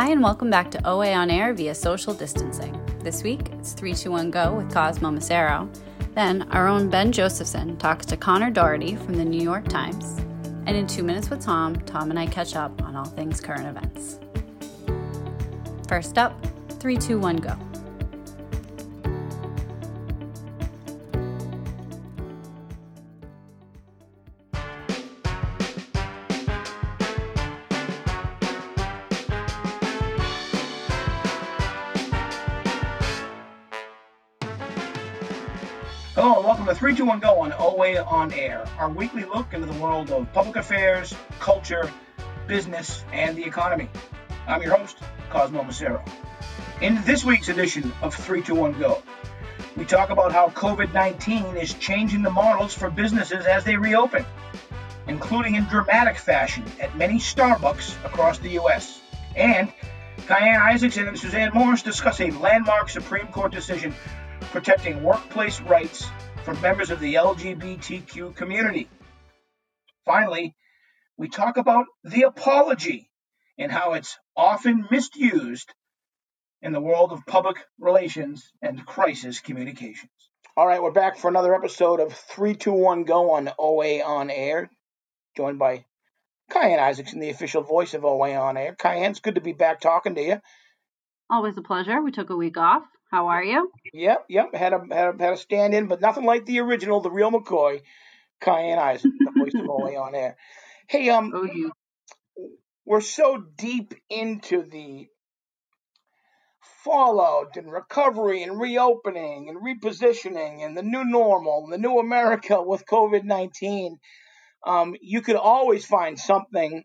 [0.00, 2.80] Hi, and welcome back to OA on Air via social distancing.
[3.00, 5.68] This week, it's 321 Go with Cosmo Macero.
[6.14, 10.16] Then, our own Ben Josephson talks to Conor Dougherty from the New York Times.
[10.64, 13.66] And in Two Minutes with Tom, Tom and I catch up on all things current
[13.66, 14.18] events.
[15.86, 16.32] First up,
[16.80, 17.69] 321 Go.
[36.96, 41.14] 321 Go on OA On Air, our weekly look into the world of public affairs,
[41.38, 41.88] culture,
[42.48, 43.88] business, and the economy.
[44.48, 44.98] I'm your host,
[45.30, 46.02] Cosmo Macero.
[46.80, 49.04] In this week's edition of 321 Go,
[49.76, 54.26] we talk about how COVID 19 is changing the models for businesses as they reopen,
[55.06, 59.00] including in dramatic fashion at many Starbucks across the U.S.
[59.36, 59.72] And
[60.26, 63.94] Diane Isaacson and Suzanne Morris discuss a landmark Supreme Court decision
[64.50, 66.10] protecting workplace rights
[66.44, 68.88] for members of the LGBTQ community.
[70.06, 70.54] Finally,
[71.16, 73.10] we talk about the apology
[73.58, 75.72] and how it's often misused
[76.62, 80.10] in the world of public relations and crisis communications.
[80.56, 84.70] All right, we're back for another episode of 321 Go on OA On Air,
[85.36, 85.84] joined by
[86.50, 88.74] Kyan Isaacson, the official voice of OA On Air.
[88.74, 90.40] Kyan, it's good to be back talking to you.
[91.30, 92.02] Always a pleasure.
[92.02, 92.82] We took a week off.
[93.10, 93.70] How are you?
[93.92, 94.54] Yep, yep.
[94.54, 97.32] Had a had a, had a stand in, but nothing like the original, the real
[97.32, 97.82] McCoy,
[98.40, 100.36] Kyan Isaac, the voice of OA on air.
[100.88, 101.70] Hey, um, Oh,
[102.84, 105.08] we're so deep into the
[106.84, 112.62] fallout and recovery and reopening and repositioning and the new normal and the new America
[112.62, 113.98] with COVID nineteen.
[114.64, 116.84] Um, you could always find something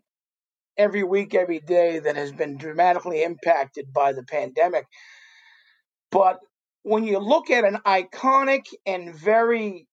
[0.76, 4.86] every week, every day that has been dramatically impacted by the pandemic.
[6.10, 6.40] But
[6.82, 9.86] when you look at an iconic and very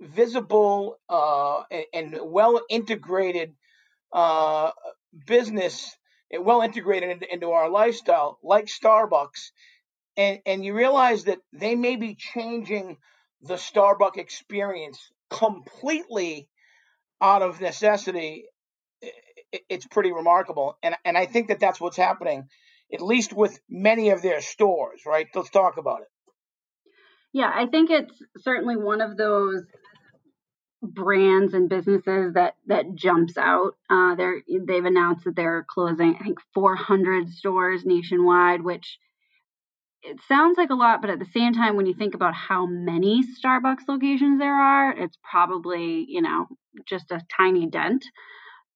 [0.00, 3.54] visible uh, and, well integrated
[4.12, 4.70] uh,
[5.26, 5.96] business,
[6.32, 9.50] well integrated into, our lifestyle, like Starbucks,
[10.16, 12.96] and, and you realize that they may be changing
[13.42, 14.98] the Starbucks experience
[15.30, 16.48] completely
[17.20, 18.44] out of necessity,
[19.68, 20.76] it's pretty remarkable.
[20.82, 22.48] And, and I think that that's what's happening,
[22.92, 25.26] at least with many of their stores, right?
[25.34, 26.08] Let's talk about it.
[27.32, 29.64] Yeah, I think it's certainly one of those
[30.82, 33.72] brands and businesses that that jumps out.
[33.90, 38.98] Uh, they're they've announced that they're closing, I think, 400 stores nationwide, which
[40.02, 42.66] it sounds like a lot, but at the same time, when you think about how
[42.66, 46.46] many Starbucks locations there are, it's probably you know
[46.86, 48.04] just a tiny dent.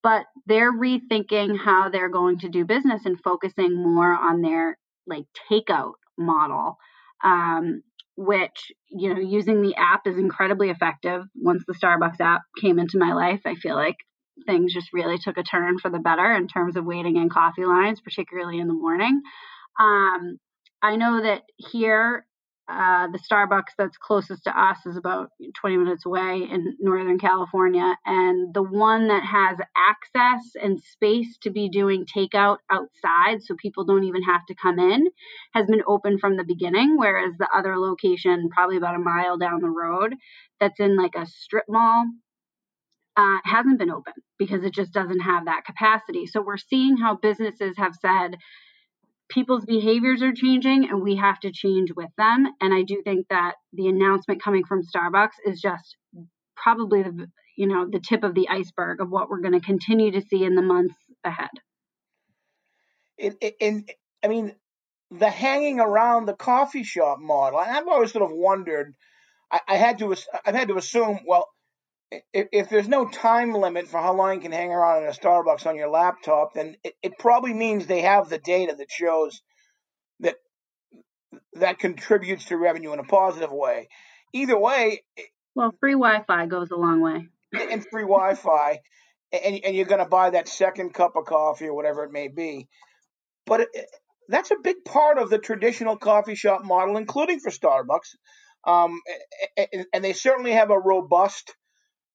[0.03, 5.25] But they're rethinking how they're going to do business and focusing more on their like
[5.51, 6.77] takeout model.
[7.23, 7.83] Um,
[8.17, 12.99] which you know using the app is incredibly effective once the starbucks app came into
[12.99, 13.97] my life i feel like
[14.47, 17.65] things just really took a turn for the better in terms of waiting in coffee
[17.65, 19.23] lines particularly in the morning
[19.81, 20.39] um,
[20.83, 22.27] i know that here
[22.73, 27.97] uh, the starbucks that's closest to us is about 20 minutes away in northern california
[28.07, 33.85] and the one that has access and space to be doing takeout outside so people
[33.85, 35.07] don't even have to come in
[35.55, 39.61] has been open from the beginning, whereas the other location, probably about a mile down
[39.61, 40.15] the road,
[40.61, 42.07] that's in like a strip mall,
[43.17, 46.27] uh, hasn't been open because it just doesn't have that capacity.
[46.27, 48.37] So we're seeing how businesses have said
[49.33, 52.47] people's behaviors are changing and we have to change with them.
[52.61, 55.97] And I do think that the announcement coming from Starbucks is just
[56.57, 60.13] probably the you know the tip of the iceberg of what we're going to continue
[60.13, 60.95] to see in the months
[61.25, 61.51] ahead.
[63.19, 63.91] it, and
[64.23, 64.55] I mean,
[65.11, 67.59] the hanging around the coffee shop model.
[67.59, 68.95] I've always sort of wondered.
[69.51, 70.17] I, I had to.
[70.45, 71.21] I've had to assume.
[71.27, 71.49] Well,
[72.33, 75.13] if, if there's no time limit for how long you can hang around in a
[75.13, 79.43] Starbucks on your laptop, then it, it probably means they have the data that shows
[80.21, 80.37] that
[81.55, 83.89] that contributes to revenue in a positive way.
[84.33, 85.03] Either way,
[85.55, 87.29] Well, free Wi-Fi goes a long way.
[87.53, 88.81] and free Wi-Fi,
[89.33, 92.29] and, and you're going to buy that second cup of coffee or whatever it may
[92.29, 92.69] be.
[93.47, 93.69] But it,
[94.29, 98.15] that's a big part of the traditional coffee shop model, including for Starbucks.
[98.65, 99.01] Um,
[99.59, 101.55] a- a- and they certainly have a robust,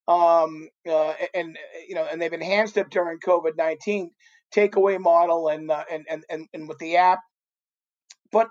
[0.08, 1.56] um, uh, and
[1.86, 4.10] you know, and they've enhanced it during COVID nineteen
[4.54, 7.20] takeaway model and, uh, and and and and with the app.
[8.32, 8.48] But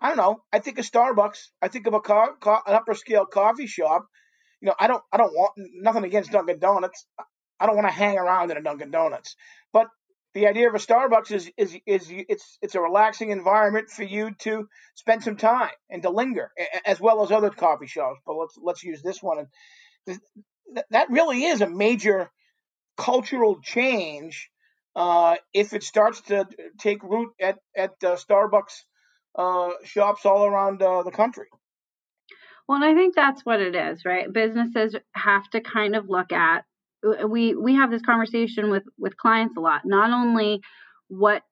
[0.00, 0.42] I don't know.
[0.52, 1.48] I think of Starbucks.
[1.60, 4.06] I think of a co- co- an upper scale coffee shop.
[4.60, 7.06] You know, I don't I don't want nothing against Dunkin' Donuts.
[7.58, 9.34] I don't want to hang around in a Dunkin' Donuts.
[9.72, 9.88] But
[10.34, 14.32] the idea of a Starbucks is is is it's it's a relaxing environment for you
[14.40, 16.50] to spend some time and to linger,
[16.86, 18.20] as well as other coffee shops.
[18.24, 19.46] But let's let's use this one.
[20.90, 22.30] That really is a major
[22.96, 24.50] cultural change
[24.96, 26.46] uh, if it starts to
[26.78, 28.84] take root at at uh, Starbucks
[29.36, 31.46] uh, shops all around uh, the country.
[32.68, 34.32] Well, and I think that's what it is, right?
[34.32, 36.64] Businesses have to kind of look at
[37.28, 39.82] we we have this conversation with with clients a lot.
[39.84, 40.60] Not only
[41.08, 41.42] what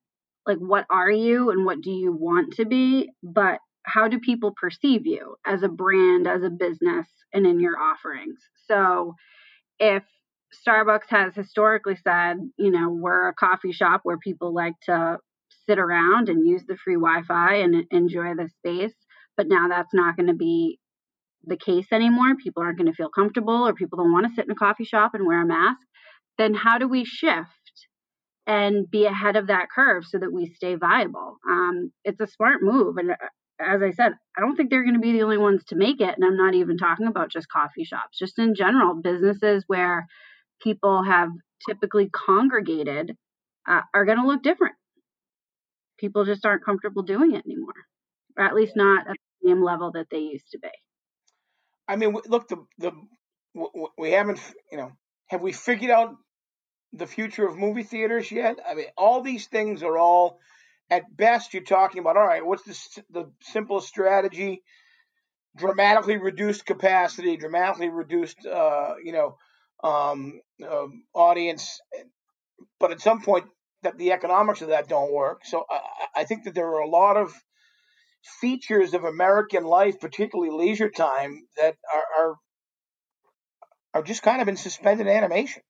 [0.47, 4.55] like what are you and what do you want to be, but how do people
[4.61, 8.39] perceive you as a brand, as a business, and in your offerings?
[8.67, 9.15] So
[9.79, 10.03] if
[10.67, 15.19] Starbucks has historically said, you know, we're a coffee shop where people like to
[15.67, 18.95] sit around and use the free Wi Fi and enjoy the space,
[19.37, 20.79] but now that's not going to be
[21.45, 24.45] the case anymore, people aren't going to feel comfortable or people don't want to sit
[24.45, 25.81] in a coffee shop and wear a mask,
[26.39, 27.49] then how do we shift
[28.47, 31.37] and be ahead of that curve so that we stay viable?
[31.49, 32.97] Um, it's a smart move.
[32.97, 33.17] And uh,
[33.65, 36.01] as I said, I don't think they're going to be the only ones to make
[36.01, 36.15] it.
[36.17, 40.07] And I'm not even talking about just coffee shops, just in general, businesses where
[40.63, 41.31] people have
[41.69, 43.17] typically congregated
[43.69, 44.75] uh, are going to look different.
[45.99, 47.75] People just aren't comfortable doing it anymore,
[48.37, 50.69] or at least not at the same level that they used to be.
[51.87, 52.93] I mean, look, the the
[53.99, 54.93] we haven't, you know,
[55.29, 56.15] have we figured out
[56.93, 58.57] the future of movie theaters yet?
[58.69, 60.39] I mean, all these things are all,
[60.93, 62.19] at best, you're talking about.
[62.19, 64.63] All right, what's the the simplest strategy?
[65.57, 69.37] Dramatically reduced capacity, dramatically reduced, uh, you know,
[69.83, 70.41] um,
[70.71, 71.81] um, audience.
[72.79, 73.47] But at some point,
[73.83, 75.41] that the economics of that don't work.
[75.45, 77.35] So I, I think that there are a lot of
[78.41, 82.35] features of American life, particularly leisure time, that are are,
[83.95, 85.63] are just kind of in suspended animation.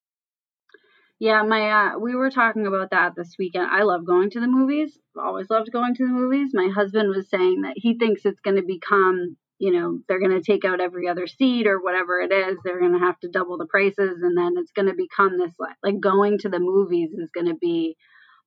[1.23, 3.69] Yeah, my uh, we were talking about that this weekend.
[3.71, 4.99] I love going to the movies.
[5.17, 6.51] Always loved going to the movies.
[6.53, 10.37] My husband was saying that he thinks it's going to become, you know, they're going
[10.37, 12.57] to take out every other seat or whatever it is.
[12.65, 15.53] They're going to have to double the prices, and then it's going to become this
[15.61, 17.97] like, like going to the movies is going to be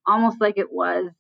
[0.06, 1.13] almost like it was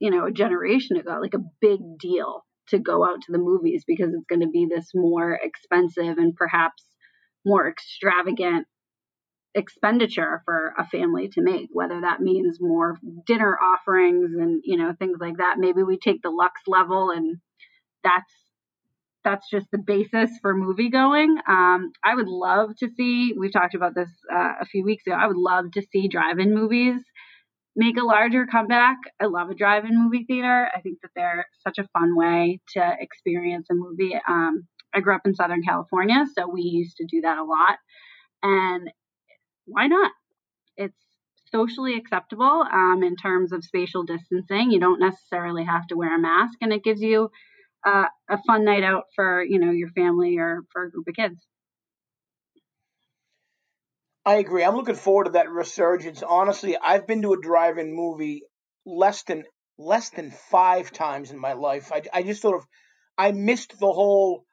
[0.00, 3.84] you know, a generation ago, like a big deal to go out to the movies
[3.86, 6.84] because it's going to be this more expensive and perhaps
[7.46, 8.66] more extravagant
[9.54, 14.94] expenditure for a family to make whether that means more dinner offerings and you know
[14.98, 17.38] things like that maybe we take the lux level and
[18.04, 18.32] that's
[19.24, 23.74] that's just the basis for movie going um, i would love to see we've talked
[23.74, 27.02] about this uh, a few weeks ago i would love to see drive-in movies
[27.76, 28.96] make a larger comeback.
[29.20, 30.68] I love a drive-in movie theater.
[30.74, 34.18] I think that they're such a fun way to experience a movie.
[34.28, 37.78] Um, I grew up in Southern California, so we used to do that a lot.
[38.42, 38.90] And
[39.70, 40.12] why not?
[40.76, 40.96] It's
[41.52, 44.70] socially acceptable um, in terms of spatial distancing.
[44.70, 47.30] You don't necessarily have to wear a mask, and it gives you
[47.86, 51.14] uh, a fun night out for you know your family or for a group of
[51.14, 51.36] kids.
[54.24, 54.62] I agree.
[54.62, 56.22] I'm looking forward to that resurgence.
[56.22, 58.42] Honestly, I've been to a drive-in movie
[58.84, 59.44] less than
[59.78, 61.90] less than five times in my life.
[61.90, 62.66] I, I just sort of
[63.16, 64.44] I missed the whole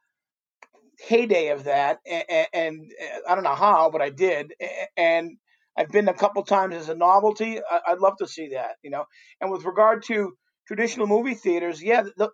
[0.99, 2.92] heyday of that, and, and,
[3.27, 4.54] I don't know how, but I did.
[4.95, 5.37] And
[5.77, 7.59] I've been a couple times as a novelty.
[7.59, 9.06] I, would love to see that, you know.
[9.39, 10.33] And with regard to
[10.68, 12.30] traditional movie theaters, yeah, the,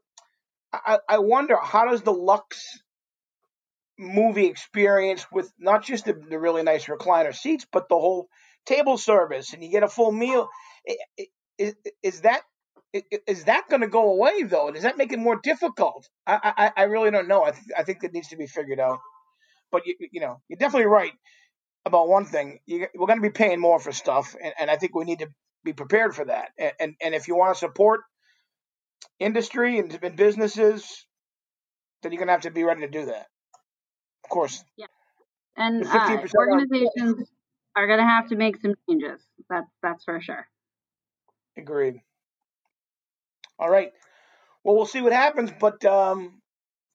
[0.74, 2.80] I, I wonder how does the Lux
[4.00, 8.28] movie experience with not just the, the, really nice recliner seats, but the whole
[8.66, 10.50] table service, and you get a full meal.
[11.58, 12.42] Is, is that
[12.94, 14.72] is that going to go away though?
[14.72, 16.08] Does that make it more difficult?
[16.28, 17.44] I I, I really don't know.
[17.44, 19.00] I th- I think that needs to be figured out.
[19.72, 21.14] But you you know you're definitely right
[21.86, 22.60] about one thing.
[22.66, 25.20] You, we're going to be paying more for stuff, and, and I think we need
[25.20, 25.30] to
[25.64, 26.50] be prepared for that.
[26.58, 28.02] And and, and if you want to support
[29.20, 31.06] industry and, and businesses,
[32.02, 33.26] then you're going to have to be ready to do that.
[34.24, 34.64] Of course.
[34.78, 34.86] Yeah.
[35.58, 37.30] And uh, organizations
[37.76, 39.22] are going to have to make some changes.
[39.50, 40.48] That's that's for sure.
[41.58, 42.02] Agreed.
[43.60, 43.92] All right.
[44.64, 46.42] Well, we'll see what happens, but um,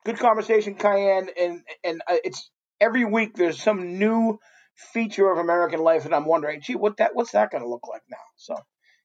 [0.05, 2.51] good conversation, Kyan, and and uh, it's
[2.81, 4.39] every week there's some new
[4.77, 7.89] feature of American life, and I'm wondering, gee, what that what's that going to look
[7.89, 8.17] like now?
[8.37, 8.57] So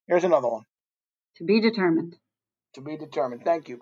[0.08, 0.64] here's another one.
[1.38, 2.16] To be determined.
[2.76, 3.44] To be determined.
[3.44, 3.82] Thank you.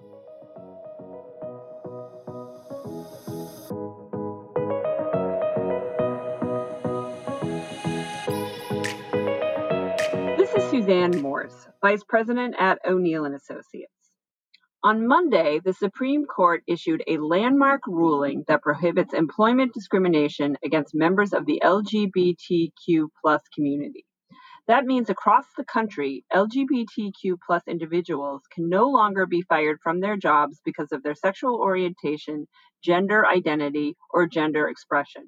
[10.92, 13.94] Suzanne Morse, Vice President at O'Neill and Associates.
[14.84, 21.32] On Monday, the Supreme Court issued a landmark ruling that prohibits employment discrimination against members
[21.32, 24.04] of the LGBTQ plus community.
[24.68, 30.18] That means across the country, LGBTQ plus individuals can no longer be fired from their
[30.18, 32.50] jobs because of their sexual orientation,
[32.84, 35.24] gender identity, or gender expression.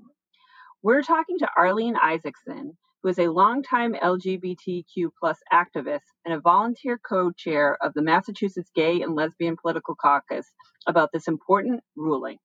[0.82, 6.98] We're talking to Arlene Isaacson, who is a longtime LGBTQ plus activist and a volunteer
[6.98, 10.46] co-chair of the Massachusetts Gay and Lesbian Political Caucus
[10.88, 12.38] about this important ruling.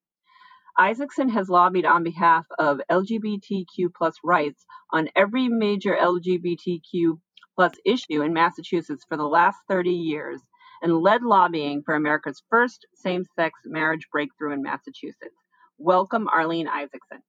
[0.76, 7.18] Isaacson has lobbied on behalf of LGBTQ plus rights on every major LGBTQ
[7.56, 10.40] plus issue in Massachusetts for the last 30 years
[10.82, 15.34] and led lobbying for America's first same sex marriage breakthrough in Massachusetts.
[15.78, 17.22] Welcome, Arlene Isaacson.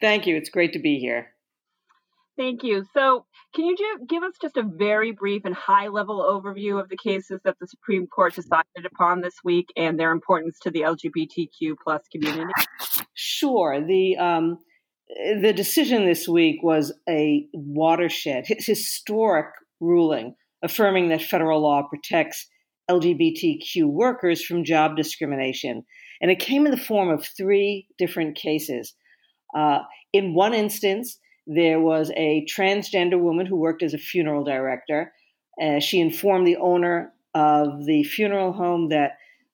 [0.00, 0.36] Thank you.
[0.36, 1.32] It's great to be here.
[2.38, 2.84] Thank you.
[2.94, 3.76] So, can you
[4.08, 7.66] give us just a very brief and high level overview of the cases that the
[7.66, 12.52] Supreme Court decided upon this week and their importance to the LGBTQ plus community?
[13.14, 13.84] Sure.
[13.84, 14.58] The um,
[15.42, 19.46] the decision this week was a watershed, historic
[19.80, 22.46] ruling affirming that federal law protects
[22.90, 25.84] LGBTQ workers from job discrimination,
[26.20, 28.94] and it came in the form of three different cases.
[29.56, 29.80] Uh,
[30.12, 31.18] in one instance,
[31.48, 35.12] there was a transgender woman who worked as a funeral director.
[35.60, 39.12] Uh, she informed the owner of the funeral home that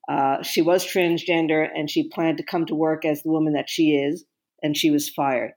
[0.09, 3.69] uh, she was transgender and she planned to come to work as the woman that
[3.69, 4.25] she is,
[4.61, 5.53] and she was fired.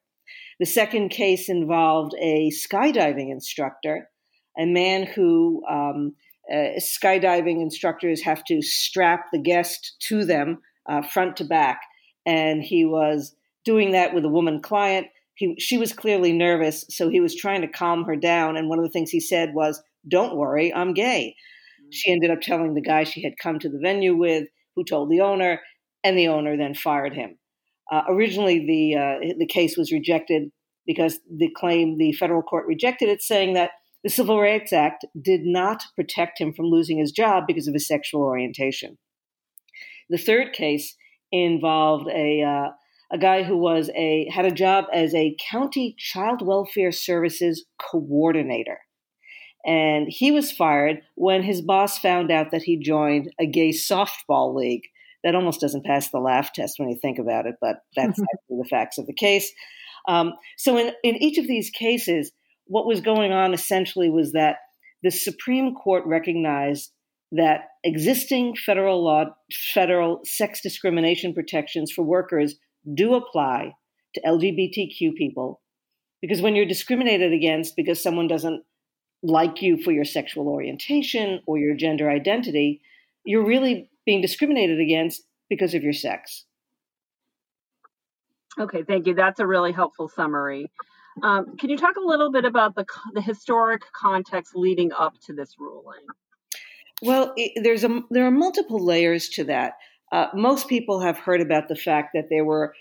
[0.60, 4.08] The second case involved a skydiving instructor,
[4.56, 6.14] a man who um,
[6.50, 11.80] uh, skydiving instructors have to strap the guest to them uh, front to back,
[12.24, 17.08] and he was doing that with a woman client he, she was clearly nervous, so
[17.08, 18.56] he was trying to calm her down.
[18.56, 21.36] And one of the things he said was, Don't worry, I'm gay.
[21.80, 21.90] Mm-hmm.
[21.92, 25.10] She ended up telling the guy she had come to the venue with, who told
[25.10, 25.60] the owner,
[26.02, 27.38] and the owner then fired him.
[27.90, 30.50] Uh, originally, the, uh, the case was rejected
[30.86, 33.70] because the claim, the federal court rejected it, saying that
[34.02, 37.86] the Civil Rights Act did not protect him from losing his job because of his
[37.86, 38.98] sexual orientation.
[40.10, 40.96] The third case
[41.30, 42.70] involved a uh,
[43.12, 48.80] a guy who was a had a job as a county child welfare services coordinator.
[49.64, 54.54] And he was fired when his boss found out that he joined a gay softball
[54.54, 54.84] league.
[55.24, 58.62] That almost doesn't pass the laugh test when you think about it, but that's actually
[58.62, 59.52] the facts of the case.
[60.06, 62.30] Um, so, in, in each of these cases,
[62.66, 64.56] what was going on essentially was that
[65.02, 66.92] the Supreme Court recognized
[67.32, 69.26] that existing federal law,
[69.74, 72.56] federal sex discrimination protections for workers
[72.94, 73.74] do apply
[74.14, 75.60] to LGBTQ people
[76.20, 78.64] because when you're discriminated against because someone doesn't
[79.22, 82.80] like you for your sexual orientation or your gender identity,
[83.24, 86.44] you're really being discriminated against because of your sex.
[88.58, 89.14] Okay, thank you.
[89.14, 90.70] That's a really helpful summary.
[91.22, 95.32] Um, can you talk a little bit about the, the historic context leading up to
[95.32, 96.00] this ruling?
[97.02, 99.74] Well, it, there's a there are multiple layers to that.
[100.12, 102.74] Uh, most people have heard about the fact that there were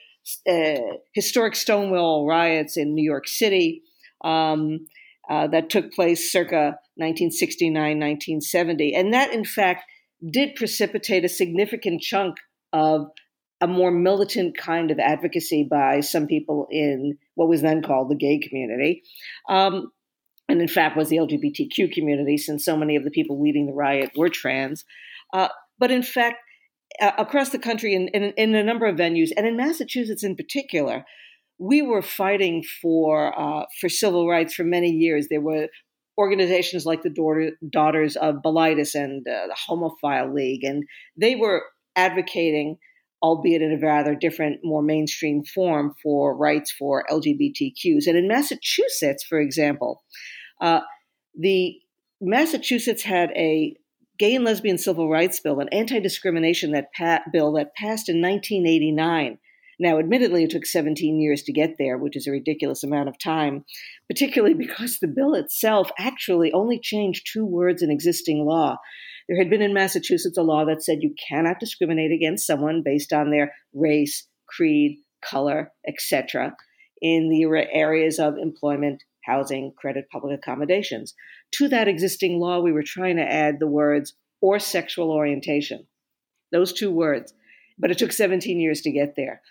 [0.49, 3.83] uh, historic Stonewall riots in New York City
[4.23, 4.87] um,
[5.29, 8.95] uh, that took place circa 1969, 1970.
[8.95, 9.83] And that, in fact,
[10.31, 12.37] did precipitate a significant chunk
[12.73, 13.07] of
[13.61, 18.15] a more militant kind of advocacy by some people in what was then called the
[18.15, 19.03] gay community.
[19.49, 19.91] Um,
[20.47, 23.73] and in fact was the LGBTQ community, since so many of the people leading the
[23.73, 24.85] riot were trans.
[25.33, 26.37] Uh, but in fact,
[26.99, 31.05] across the country in, in, in, a number of venues, and in Massachusetts in particular,
[31.59, 35.27] we were fighting for uh, for civil rights for many years.
[35.29, 35.67] There were
[36.17, 40.83] organizations like the Daughter, Daughters of Bilitis and uh, the Homophile League, and
[41.15, 41.63] they were
[41.95, 42.77] advocating,
[43.21, 48.07] albeit in a rather different, more mainstream form, for rights for LGBTQs.
[48.07, 50.03] And in Massachusetts, for example,
[50.61, 50.81] uh,
[51.37, 51.79] the
[52.19, 53.75] Massachusetts had a
[54.17, 59.37] Gay and Lesbian Civil Rights Bill, an anti-discrimination that pa- bill that passed in 1989.
[59.79, 63.19] Now, admittedly, it took 17 years to get there, which is a ridiculous amount of
[63.19, 63.63] time,
[64.09, 68.77] particularly because the bill itself actually only changed two words in existing law.
[69.29, 73.13] There had been in Massachusetts a law that said you cannot discriminate against someone based
[73.13, 76.55] on their race, creed, color, etc.,
[76.99, 81.13] in the areas of employment, housing, credit, public accommodations.
[81.55, 85.85] To that existing law, we were trying to add the words or sexual orientation,
[86.51, 87.33] those two words.
[87.77, 89.41] But it took 17 years to get there.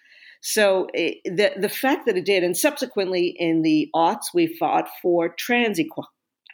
[0.41, 4.47] So it, eh, the the fact that it did, and subsequently in the aughts, we
[4.47, 6.05] fought for trans, equ-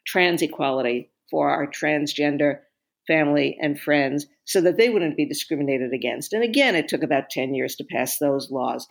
[0.06, 2.58] trans equality for our transgender
[3.06, 6.32] family and friends, so that they wouldn't be discriminated against.
[6.32, 8.86] And again, it took about 10 years to pass those laws.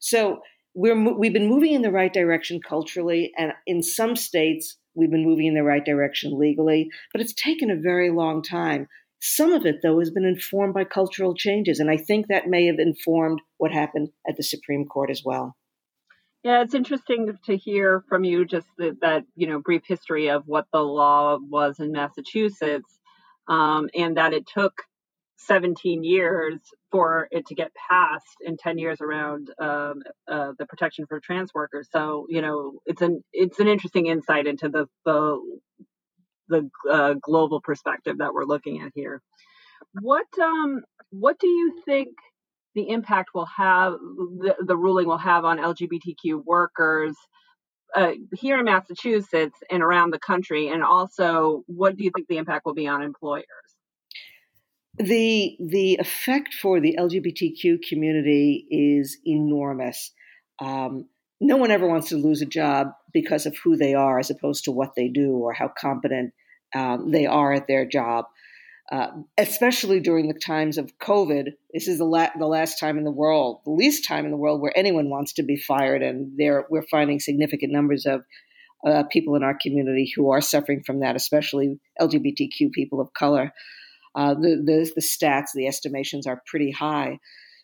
[0.00, 0.42] So
[0.76, 5.24] we're we've been moving in the right direction culturally, and in some states we've been
[5.24, 8.86] moving in the right direction legally, but it's taken a very long time.
[9.20, 12.66] Some of it, though, has been informed by cultural changes, and I think that may
[12.66, 15.56] have informed what happened at the Supreme Court as well.
[16.44, 20.42] Yeah, it's interesting to hear from you just that, that you know brief history of
[20.44, 23.00] what the law was in Massachusetts,
[23.48, 24.82] um, and that it took
[25.38, 26.58] 17 years
[26.90, 31.52] for it to get passed and 10 years around um, uh, the protection for trans
[31.54, 31.88] workers.
[31.92, 35.38] So you know, it's an it's an interesting insight into the the
[36.48, 39.20] the uh, global perspective that we're looking at here.
[40.00, 42.08] What um what do you think
[42.74, 47.16] the impact will have the, the ruling will have on LGBTQ workers
[47.94, 52.36] uh, here in Massachusetts and around the country, and also what do you think the
[52.36, 53.44] impact will be on employers?
[54.98, 60.12] The the effect for the LGBTQ community is enormous.
[60.58, 61.06] Um,
[61.38, 64.64] no one ever wants to lose a job because of who they are, as opposed
[64.64, 66.32] to what they do or how competent
[66.74, 68.24] um, they are at their job.
[68.90, 73.04] Uh, especially during the times of COVID, this is the, la- the last time in
[73.04, 76.38] the world, the least time in the world where anyone wants to be fired, and
[76.38, 78.22] there we're finding significant numbers of
[78.86, 83.52] uh, people in our community who are suffering from that, especially LGBTQ people of color
[84.16, 87.18] uh, the, the, the stats, the estimations are pretty high.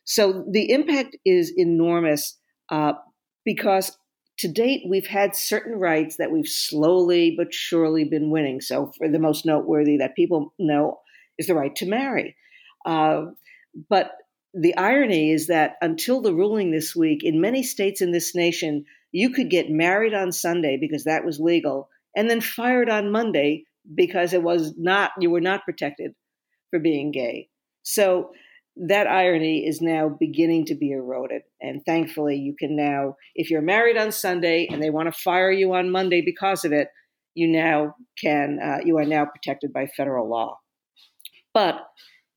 [0.05, 2.37] So the impact is enormous
[2.71, 2.93] uh,
[3.45, 3.97] because
[4.39, 8.61] to date we've had certain rights that we've slowly but surely been winning.
[8.61, 11.01] So for the most noteworthy that people know
[11.39, 12.37] is the right to marry.
[12.85, 13.27] Uh,
[13.89, 14.13] but
[14.53, 18.85] the irony is that until the ruling this week, in many states in this nation,
[19.11, 23.65] you could get married on Sunday because that was legal, and then fired on Monday
[23.95, 26.15] because it was not you were not protected
[26.73, 27.49] for being gay.
[27.83, 28.31] So
[28.77, 31.43] that irony is now beginning to be eroded.
[31.61, 35.53] And thankfully, you can now, if you're married on Sunday and they want to fire
[35.53, 36.89] you on Monday because of it,
[37.35, 40.59] you now can, uh, you are now protected by federal law.
[41.53, 41.87] But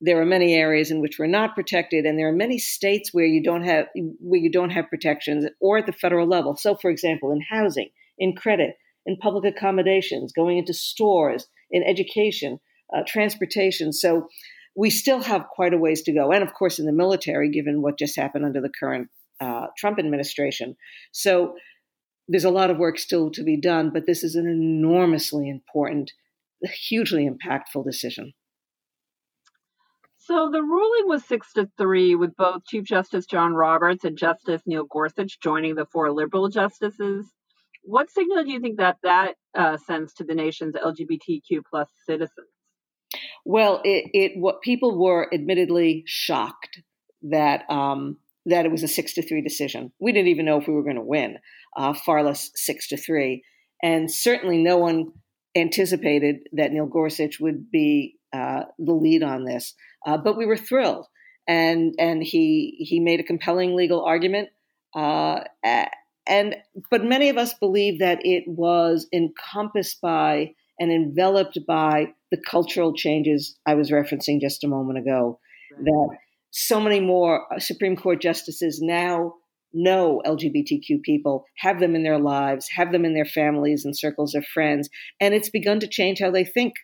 [0.02, 3.24] there are many areas in which we're not protected, and there are many states where
[3.24, 3.86] you don't have
[4.20, 6.54] where you don't have protections, or at the federal level.
[6.54, 8.74] So, for example, in housing, in credit,
[9.06, 12.60] in public accommodations, going into stores, in education,
[12.94, 13.92] uh, transportation.
[13.92, 14.28] So
[14.76, 16.32] we still have quite a ways to go.
[16.32, 19.08] And of course, in the military, given what just happened under the current
[19.40, 20.76] uh, Trump administration.
[21.12, 21.54] So
[22.28, 26.12] there's a lot of work still to be done, but this is an enormously important,
[26.62, 28.32] hugely impactful decision.
[30.18, 34.60] So the ruling was six to three, with both Chief Justice John Roberts and Justice
[34.66, 37.26] Neil Gorsuch joining the four liberal justices.
[37.84, 42.48] What signal do you think that that uh, sends to the nation's LGBTQ plus citizens?
[43.48, 46.80] Well, it, it what people were admittedly shocked
[47.22, 49.92] that um, that it was a six to three decision.
[50.00, 51.38] We didn't even know if we were going to win,
[51.76, 53.44] uh, far less six to three,
[53.80, 55.12] and certainly no one
[55.54, 59.74] anticipated that Neil Gorsuch would be uh, the lead on this.
[60.04, 61.06] Uh, but we were thrilled,
[61.46, 64.48] and and he he made a compelling legal argument.
[64.92, 65.44] Uh,
[66.26, 66.56] and
[66.90, 72.94] but many of us believe that it was encompassed by and enveloped by the cultural
[72.94, 75.38] changes I was referencing just a moment ago.
[75.72, 75.84] Right.
[75.84, 76.16] That
[76.50, 79.34] so many more uh, Supreme Court justices now
[79.72, 84.34] know LGBTQ people, have them in their lives, have them in their families and circles
[84.34, 84.88] of friends,
[85.20, 86.74] and it's begun to change how they think,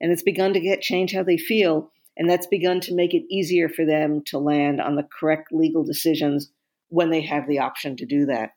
[0.00, 3.24] and it's begun to get change how they feel, and that's begun to make it
[3.30, 6.50] easier for them to land on the correct legal decisions
[6.88, 8.50] when they have the option to do that.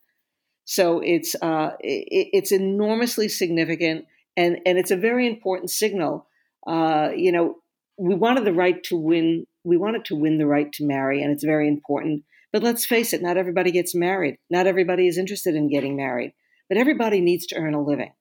[0.66, 4.06] So it's uh, it, it's enormously significant
[4.38, 6.28] and and it's a very important signal.
[6.66, 7.56] Uh, you know,
[7.98, 9.46] we wanted the right to win.
[9.64, 12.24] We wanted to win the right to marry, and it's very important.
[12.54, 14.38] But let's face it, not everybody gets married.
[14.50, 16.34] Not everybody is interested in getting married.
[16.70, 18.14] But everybody needs to earn a living.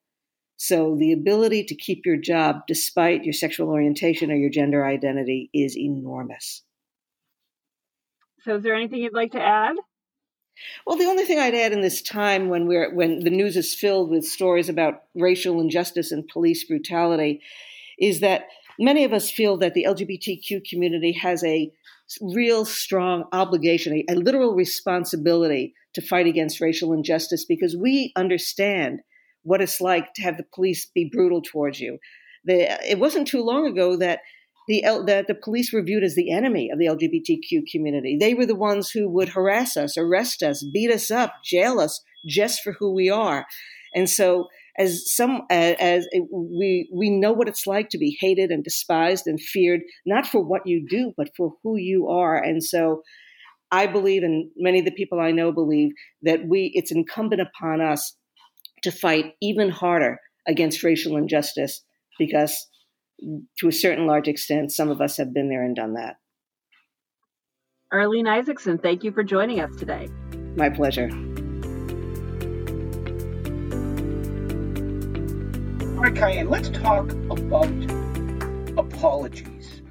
[0.57, 5.49] So the ability to keep your job despite your sexual orientation or your gender identity
[5.53, 6.63] is enormous.
[8.41, 9.75] So, is there anything you'd like to add?
[10.85, 13.73] Well, the only thing I'd add in this time when we're when the news is
[13.73, 17.41] filled with stories about racial injustice and police brutality
[17.99, 18.47] is that
[18.79, 21.71] many of us feel that the LGBTQ community has a
[22.21, 28.99] real strong obligation, a, a literal responsibility to fight against racial injustice because we understand
[29.43, 31.97] what it's like to have the police be brutal towards you.
[32.45, 34.19] The, it wasn't too long ago that
[34.67, 38.17] the, the police were viewed as the enemy of the LGBTQ community.
[38.19, 42.01] They were the ones who would harass us, arrest us, beat us up, jail us
[42.27, 43.45] just for who we are.
[43.95, 48.63] And so, as some as we we know what it's like to be hated and
[48.63, 52.37] despised and feared, not for what you do, but for who you are.
[52.37, 53.01] And so,
[53.71, 57.81] I believe, and many of the people I know believe, that we it's incumbent upon
[57.81, 58.15] us
[58.83, 61.83] to fight even harder against racial injustice
[62.19, 62.67] because,
[63.57, 66.17] to a certain large extent, some of us have been there and done that.
[67.91, 70.09] Arlene Isaacson, thank you for joining us today.
[70.55, 71.09] My pleasure.
[75.95, 77.73] All right, Kyan, let's talk about
[78.77, 79.81] apologies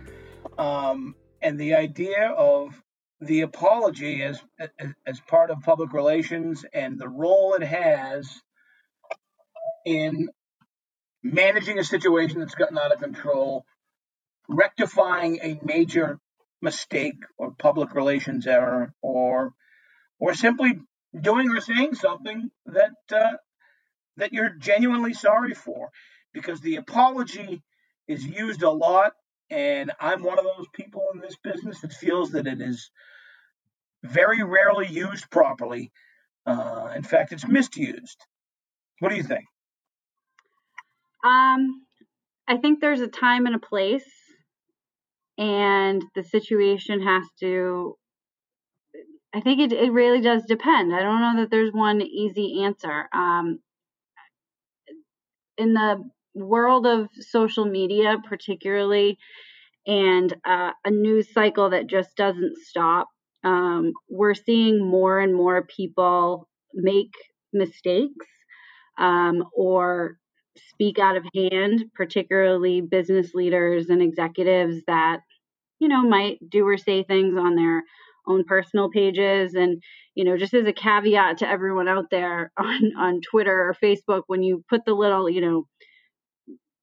[0.58, 2.80] um, and the idea of
[3.20, 8.42] the apology as, as, as part of public relations and the role it has
[9.84, 10.28] in
[11.22, 13.64] managing a situation that's gotten out of control,
[14.48, 16.18] rectifying a major
[16.62, 19.52] mistake or public relations error, or
[20.18, 20.80] or simply
[21.18, 23.36] doing or saying something that uh,
[24.16, 25.90] that you're genuinely sorry for,
[26.32, 27.62] because the apology
[28.08, 29.12] is used a lot,
[29.50, 32.90] and I'm one of those people in this business that feels that it is
[34.02, 35.90] very rarely used properly.
[36.46, 38.18] Uh, in fact, it's misused.
[39.00, 39.44] What do you think?
[41.26, 41.82] Um,
[42.46, 44.08] I think there's a time and a place,
[45.38, 47.96] and the situation has to.
[49.34, 50.94] I think it, it really does depend.
[50.94, 53.08] I don't know that there's one easy answer.
[53.12, 53.58] Um,
[55.58, 56.02] in the
[56.34, 59.18] world of social media, particularly,
[59.86, 63.08] and uh, a news cycle that just doesn't stop,
[63.44, 67.12] um, we're seeing more and more people make
[67.52, 68.26] mistakes
[68.98, 70.18] um, or
[70.70, 75.20] speak out of hand, particularly business leaders and executives that,
[75.78, 77.82] you know, might do or say things on their
[78.26, 79.54] own personal pages.
[79.54, 79.82] And,
[80.14, 84.22] you know, just as a caveat to everyone out there on, on Twitter or Facebook,
[84.26, 85.66] when you put the little, you know,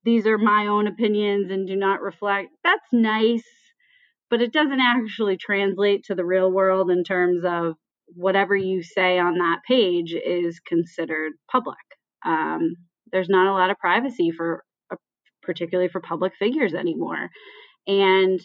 [0.03, 3.47] these are my own opinions and do not reflect, that's nice,
[4.29, 7.75] but it doesn't actually translate to the real world in terms of
[8.07, 11.77] whatever you say on that page is considered public.
[12.25, 12.75] Um,
[13.13, 14.97] there's not a lot of privacy for uh,
[15.41, 17.29] particularly for public figures anymore.
[17.87, 18.41] And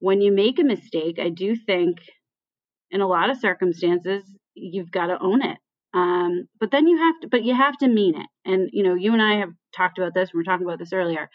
[0.00, 1.98] when you make a mistake i do think
[2.90, 4.24] in a lot of circumstances
[4.54, 5.56] you've got to own it.
[5.94, 8.26] Um, but then you have to but you have to mean it.
[8.44, 10.92] And you know you and i have talked about this we were talking about this
[10.92, 11.30] earlier.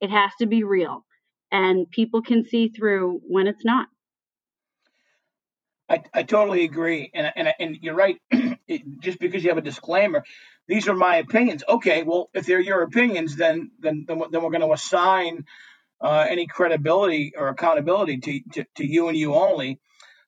[0.00, 1.04] It has to be real.
[1.50, 3.88] And people can see through when it's not
[5.92, 8.16] I, I totally agree, and and and you're right.
[8.30, 10.24] it, just because you have a disclaimer,
[10.66, 11.62] these are my opinions.
[11.68, 15.44] Okay, well, if they're your opinions, then then then, then we're going to assign
[16.00, 19.78] uh, any credibility or accountability to, to, to you and you only.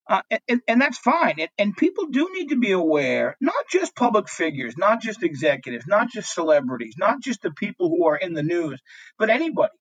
[0.07, 1.37] Uh, and, and, that's fine.
[1.39, 5.87] And, and, people do need to be aware, not just public figures, not just executives,
[5.87, 8.79] not just celebrities, not just the people who are in the news,
[9.19, 9.73] but anybody,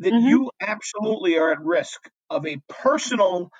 [0.00, 0.26] that mm-hmm.
[0.26, 3.52] you absolutely are at risk of a personal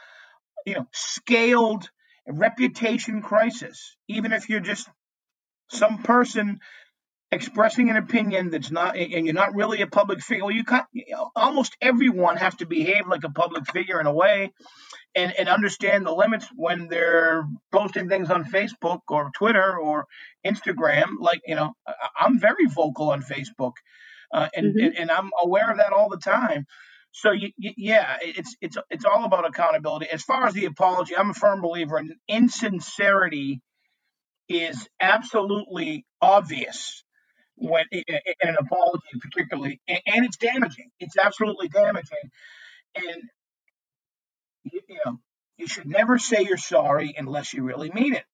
[0.65, 1.89] you know, scaled
[2.27, 4.89] reputation crisis, even if you're just
[5.71, 6.61] some person
[7.33, 10.45] expressing an opinion that's not, and you're not really a public figure.
[10.45, 14.07] Well, you can't, you know, almost everyone has to behave like a public figure in
[14.07, 14.53] a way
[15.15, 20.07] and, and understand the limits when they're posting things on Facebook or Twitter or
[20.47, 21.17] Instagram.
[21.19, 21.75] Like, you know,
[22.19, 23.73] I'm very vocal on Facebook
[24.33, 24.85] uh, and, mm-hmm.
[24.85, 26.67] and, and I'm aware of that all the time.
[27.17, 30.09] So you, you, yeah, it's it's it's all about accountability.
[30.11, 33.61] As far as the apology, I'm a firm believer in insincerity
[34.49, 37.05] is absolutely obvious
[37.55, 38.03] when in
[38.43, 40.91] an apology, particularly, and it's damaging.
[40.99, 42.31] It's absolutely damaging,
[42.97, 43.23] and
[44.65, 45.19] you know
[45.57, 48.25] you should never say you're sorry unless you really mean it.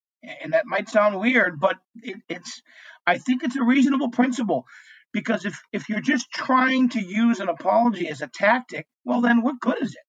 [0.43, 2.63] And that might sound weird, but it, it's
[3.07, 4.65] I think it's a reasonable principle.
[5.13, 9.43] Because if, if you're just trying to use an apology as a tactic, well, then
[9.43, 10.05] what good is it?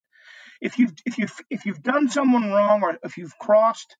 [0.61, 3.95] If you've if you've if you've done someone wrong, or if you've crossed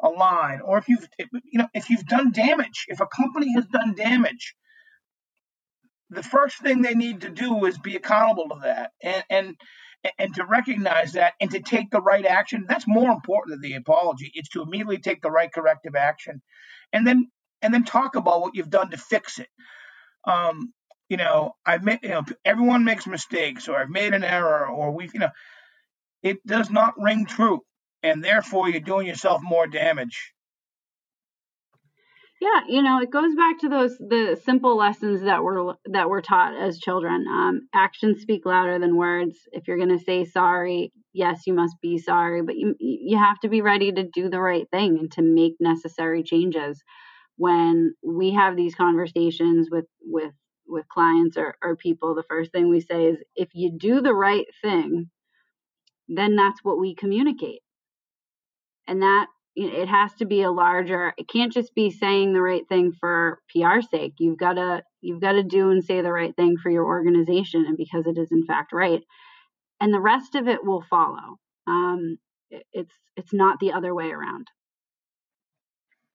[0.00, 3.66] a line, or if you've you know if you've done damage, if a company has
[3.66, 4.54] done damage,
[6.10, 9.56] the first thing they need to do is be accountable to that, and and
[10.16, 12.66] and to recognize that and to take the right action.
[12.68, 14.30] That's more important than the apology.
[14.34, 16.40] It's to immediately take the right corrective action,
[16.92, 17.28] and then
[17.62, 19.48] and then talk about what you've done to fix it
[20.24, 20.72] um,
[21.08, 24.92] you know, I've made, you know, everyone makes mistakes, or I've made an error, or
[24.92, 25.30] we've, you know,
[26.22, 27.60] it does not ring true,
[28.02, 30.32] and therefore you're doing yourself more damage.
[32.40, 36.22] Yeah, you know, it goes back to those the simple lessons that were that were
[36.22, 37.26] taught as children.
[37.28, 39.36] Um, actions speak louder than words.
[39.52, 43.38] If you're going to say sorry, yes, you must be sorry, but you you have
[43.40, 46.82] to be ready to do the right thing and to make necessary changes
[47.40, 50.34] when we have these conversations with with
[50.66, 54.12] with clients or, or people the first thing we say is if you do the
[54.12, 55.08] right thing
[56.06, 57.62] then that's what we communicate.
[58.86, 62.68] And that it has to be a larger it can't just be saying the right
[62.68, 64.14] thing for pr sake.
[64.18, 67.64] You've got to you've got to do and say the right thing for your organization
[67.66, 69.02] and because it is in fact right
[69.80, 71.38] and the rest of it will follow.
[71.66, 72.18] Um,
[72.50, 74.46] it's it's not the other way around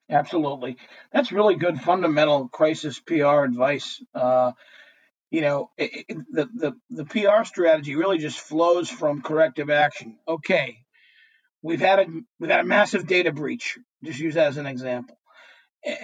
[0.10, 0.78] absolutely
[1.12, 4.52] that's really good fundamental crisis pr advice uh,
[5.32, 10.18] you know it, it, the, the the pr strategy really just flows from corrective action
[10.28, 10.86] okay
[11.66, 12.06] we've had a
[12.40, 13.78] we've had a massive data breach.
[14.04, 15.18] Just use that as an example.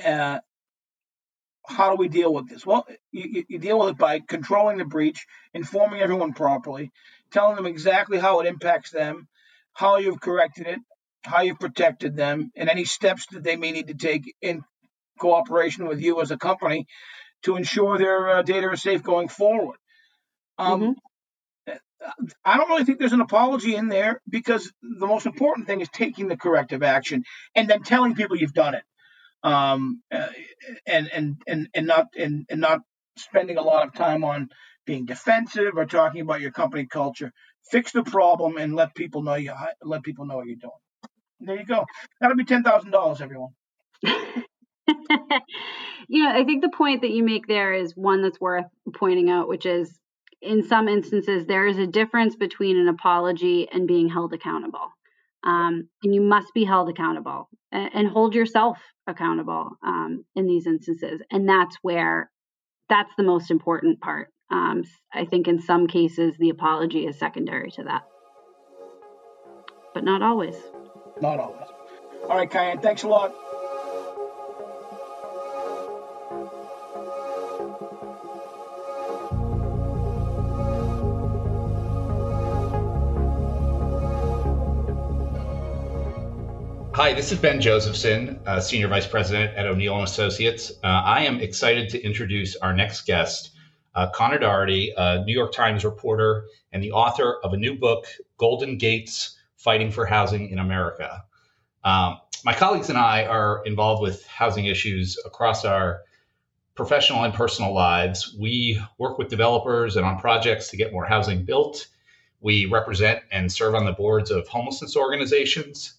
[0.05, 0.39] Uh,
[1.67, 2.65] how do we deal with this?
[2.65, 6.91] Well, you, you, deal with it by controlling the breach, informing everyone properly,
[7.31, 9.27] telling them exactly how it impacts them,
[9.73, 10.79] how you've corrected it,
[11.23, 14.63] how you've protected them, and any steps that they may need to take in
[15.19, 16.87] cooperation with you as a company
[17.43, 19.77] to ensure their uh, data is safe going forward.
[20.57, 20.91] Um, mm-hmm.
[22.43, 25.89] I don't really think there's an apology in there because the most important thing is
[25.89, 27.23] taking the corrective action
[27.55, 28.83] and then telling people you've done it,
[29.43, 30.27] um, uh,
[30.87, 32.81] and and and and not and, and not
[33.17, 34.49] spending a lot of time on
[34.85, 37.31] being defensive or talking about your company culture.
[37.69, 39.53] Fix the problem and let people know you
[39.83, 40.71] let people know what you're doing.
[41.41, 41.85] There you go.
[42.19, 43.51] That'll be ten thousand dollars, everyone.
[44.03, 44.13] you
[46.23, 49.47] know, I think the point that you make there is one that's worth pointing out,
[49.47, 49.99] which is
[50.41, 54.89] in some instances, there is a difference between an apology and being held accountable.
[55.43, 58.77] Um, and you must be held accountable and, and hold yourself
[59.07, 61.21] accountable um, in these instances.
[61.31, 62.29] And that's where
[62.89, 64.29] that's the most important part.
[64.51, 68.01] Um, I think in some cases, the apology is secondary to that,
[69.93, 70.55] but not always.
[71.21, 71.67] Not always.
[72.23, 73.31] All right, Kyan, thanks a lot.
[86.93, 90.71] Hi, this is Ben Josephson, uh, Senior Vice President at O'Neill and Associates.
[90.83, 93.51] Uh, I am excited to introduce our next guest,
[93.95, 98.05] uh, Conor Dougherty, a New York Times reporter and the author of a new book,
[98.37, 101.23] Golden Gates: Fighting for Housing in America.
[101.83, 106.01] Um, my colleagues and I are involved with housing issues across our
[106.73, 108.35] professional and personal lives.
[108.39, 111.87] We work with developers and on projects to get more housing built.
[112.39, 115.93] We represent and serve on the boards of homelessness organizations.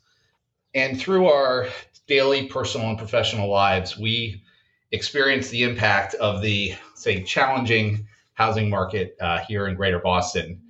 [0.75, 1.68] And through our
[2.09, 4.42] daily personal and professional lives, we
[4.90, 10.62] experience the impact of the, say, challenging housing market uh, here in Greater Boston.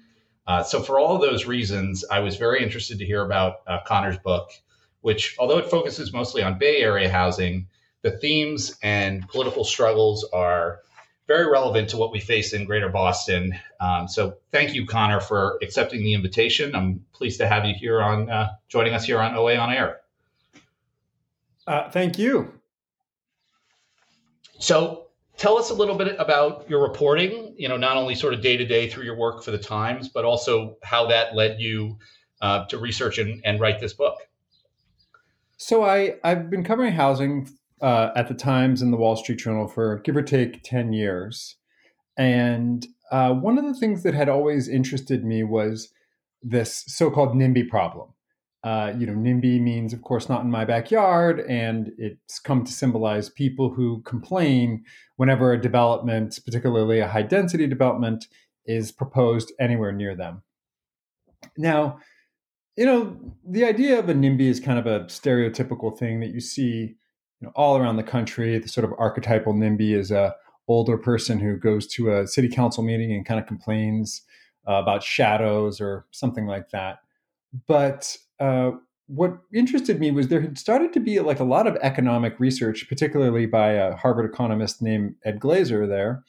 [0.46, 3.78] Uh, so, for all of those reasons, I was very interested to hear about uh,
[3.86, 4.50] Conor's book,
[5.00, 7.68] which, although it focuses mostly on Bay Area housing,
[8.02, 10.80] the themes and political struggles are
[11.28, 13.56] very relevant to what we face in Greater Boston.
[13.80, 16.74] Um, so, thank you, Conor, for accepting the invitation.
[16.74, 20.00] I'm pleased to have you here on uh, joining us here on OA on Air.
[21.68, 22.52] Uh, thank you.
[24.58, 27.54] So, tell us a little bit about your reporting.
[27.56, 30.08] You know, not only sort of day to day through your work for the Times,
[30.08, 31.98] but also how that led you
[32.40, 34.16] uh, to research and, and write this book.
[35.56, 37.48] So, I I've been covering housing
[37.80, 41.56] uh, at the Times and the Wall Street Journal for give or take ten years,
[42.16, 45.92] and uh, one of the things that had always interested me was
[46.42, 48.11] this so-called NIMBY problem.
[48.64, 52.72] Uh, you know, NIMBY means, of course, not in my backyard, and it's come to
[52.72, 54.84] symbolize people who complain
[55.16, 58.26] whenever a development, particularly a high density development,
[58.64, 60.42] is proposed anywhere near them.
[61.56, 61.98] Now,
[62.76, 66.40] you know, the idea of a NIMBY is kind of a stereotypical thing that you
[66.40, 66.94] see
[67.40, 68.58] you know, all around the country.
[68.58, 70.34] The sort of archetypal NIMBY is a
[70.68, 74.22] older person who goes to a city council meeting and kind of complains
[74.68, 77.00] uh, about shadows or something like that.
[77.66, 78.72] But uh,
[79.06, 82.88] what interested me was there had started to be like a lot of economic research,
[82.88, 86.24] particularly by a Harvard economist named Ed Glaeser there,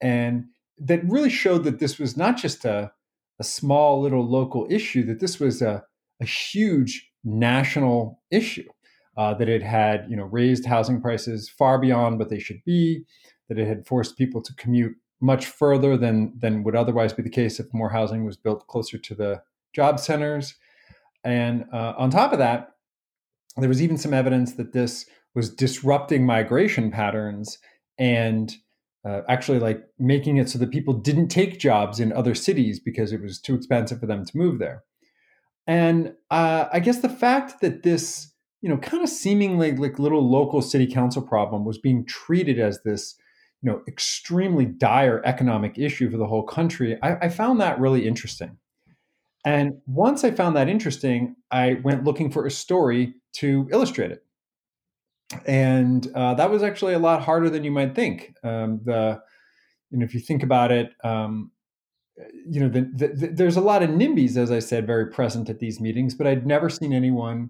[0.00, 0.44] and
[0.78, 2.92] that really showed that this was not just a,
[3.38, 5.84] a small little local issue, that this was a,
[6.20, 8.68] a huge national issue.
[9.16, 13.04] Uh, that it had, you know, raised housing prices far beyond what they should be,
[13.48, 17.28] that it had forced people to commute much further than than would otherwise be the
[17.28, 19.42] case if more housing was built closer to the
[19.74, 20.54] job centers,
[21.24, 22.70] and uh, on top of that,
[23.56, 27.58] there was even some evidence that this was disrupting migration patterns
[27.98, 28.54] and
[29.04, 33.12] uh, actually like making it so that people didn't take jobs in other cities because
[33.12, 34.84] it was too expensive for them to move there.
[35.66, 40.28] And uh, I guess the fact that this, you know, kind of seemingly like little
[40.28, 43.14] local city council problem was being treated as this,
[43.62, 48.06] you know, extremely dire economic issue for the whole country, I, I found that really
[48.06, 48.56] interesting.
[49.48, 54.22] And once I found that interesting, I went looking for a story to illustrate it.
[55.46, 58.34] And uh, that was actually a lot harder than you might think.
[58.44, 59.22] Um, the,
[59.90, 61.50] you know, if you think about it, um,
[62.46, 65.48] you know, the, the, the, there's a lot of NIMBYs, as I said, very present
[65.48, 67.48] at these meetings, but I'd never seen anyone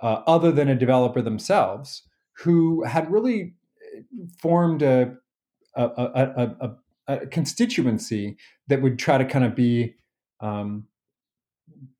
[0.00, 2.04] uh, other than a developer themselves
[2.38, 3.52] who had really
[3.94, 4.00] uh,
[4.40, 5.14] formed a,
[5.76, 6.70] a, a,
[7.06, 9.96] a constituency that would try to kind of be
[10.40, 10.86] um,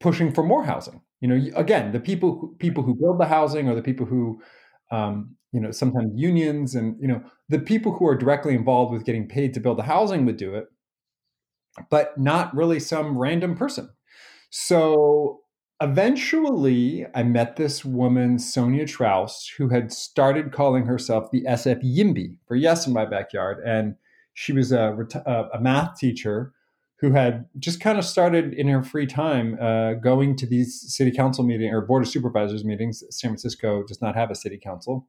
[0.01, 1.01] pushing for more housing.
[1.21, 4.43] You know, again, the people who, people who build the housing or the people who,
[4.91, 9.05] um, you know, sometimes unions and you know the people who are directly involved with
[9.05, 10.67] getting paid to build the housing would do it,
[11.91, 13.91] but not really some random person.
[14.51, 15.41] So
[15.81, 22.37] eventually, I met this woman, Sonia Trauss, who had started calling herself the SF Yimby
[22.47, 23.97] for Yes in My Backyard, and
[24.35, 24.97] she was a,
[25.55, 26.54] a math teacher
[27.05, 31.11] who had just kind of started in her free time uh, going to these city
[31.11, 33.03] council meetings or board of supervisors meetings.
[33.11, 35.07] San Francisco does not have a city council.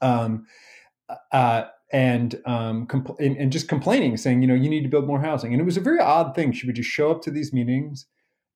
[0.00, 0.44] Um,
[1.30, 5.06] uh, and, um, compl- and, and just complaining, saying, you know, you need to build
[5.06, 5.52] more housing.
[5.52, 6.50] And it was a very odd thing.
[6.50, 8.06] She would just show up to these meetings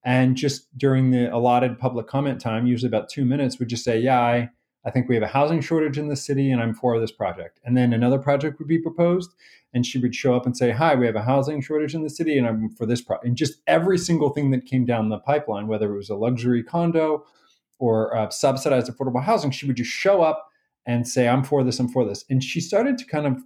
[0.04, 4.00] and just during the allotted public comment time, usually about two minutes, would just say,
[4.00, 4.50] yeah, I,
[4.86, 7.58] I think we have a housing shortage in the city and I'm for this project.
[7.64, 9.34] And then another project would be proposed
[9.74, 12.10] and she would show up and say, Hi, we have a housing shortage in the
[12.10, 13.26] city and I'm for this project.
[13.26, 16.62] And just every single thing that came down the pipeline, whether it was a luxury
[16.62, 17.26] condo
[17.78, 20.48] or subsidized affordable housing, she would just show up
[20.86, 22.24] and say, I'm for this, I'm for this.
[22.30, 23.42] And she started to kind of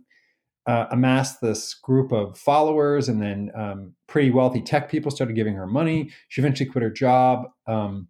[0.66, 5.54] uh, amass this group of followers, and then um, pretty wealthy tech people started giving
[5.54, 6.10] her money.
[6.28, 8.08] She eventually quit her job, um,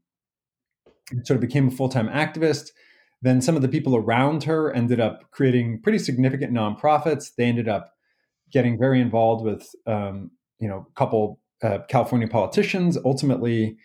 [1.22, 2.70] sort of became a full time activist.
[3.22, 7.34] Then some of the people around her ended up creating pretty significant nonprofits.
[7.36, 7.92] They ended up
[8.50, 12.96] getting very involved with, um, you know, a couple uh, California politicians.
[13.04, 13.76] Ultimately,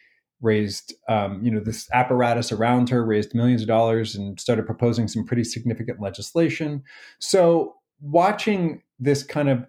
[0.42, 5.08] raised, um, you know, this apparatus around her raised millions of dollars and started proposing
[5.08, 6.84] some pretty significant legislation.
[7.20, 9.66] So watching this kind of,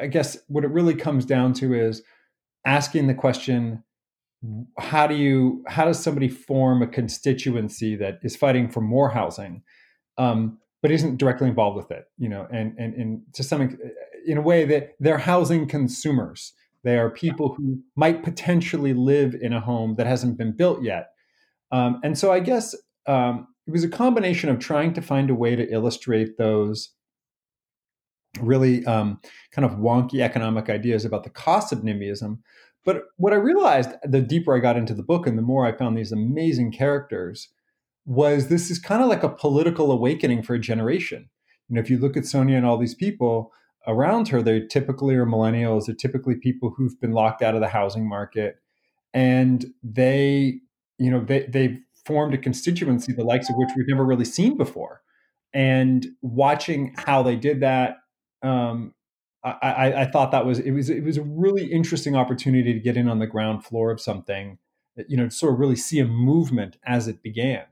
[0.00, 2.02] I guess, what it really comes down to is
[2.64, 3.84] asking the question
[4.78, 9.62] how do you how does somebody form a constituency that is fighting for more housing
[10.18, 13.92] um, but isn't directly involved with it you know and and, and to some extent,
[14.26, 16.54] in a way that they're housing consumers.
[16.82, 21.10] They are people who might potentially live in a home that hasn't been built yet.
[21.72, 22.74] Um, and so i guess
[23.06, 26.90] um, it was a combination of trying to find a way to illustrate those
[28.40, 29.20] really um,
[29.52, 32.38] kind of wonky economic ideas about the cost of NIMBYism
[32.84, 35.76] but what I realized the deeper I got into the book and the more I
[35.76, 37.48] found these amazing characters
[38.06, 41.30] was this is kind of like a political awakening for a generation.
[41.68, 43.52] You know, if you look at Sonia and all these people
[43.86, 47.68] around her, they typically are millennials, they're typically people who've been locked out of the
[47.68, 48.56] housing market.
[49.14, 50.60] And they,
[50.98, 54.58] you know, they they've formed a constituency the likes of which we've never really seen
[54.58, 55.00] before.
[55.54, 57.98] And watching how they did that
[58.42, 58.92] um,
[59.44, 62.96] I, I, thought that was it was it was a really interesting opportunity to get
[62.96, 64.58] in on the ground floor of something,
[65.06, 67.64] you know, to sort of really see a movement as it began,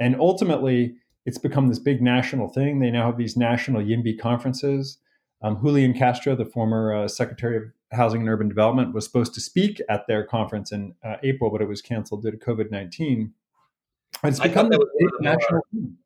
[0.00, 2.80] and ultimately it's become this big national thing.
[2.80, 4.98] They now have these national YIMBY conferences.
[5.42, 9.40] Um, Julian Castro, the former uh, Secretary of Housing and Urban Development, was supposed to
[9.40, 13.34] speak at their conference in uh, April, but it was canceled due to COVID nineteen.
[14.24, 14.78] It's become a
[15.20, 15.98] national thing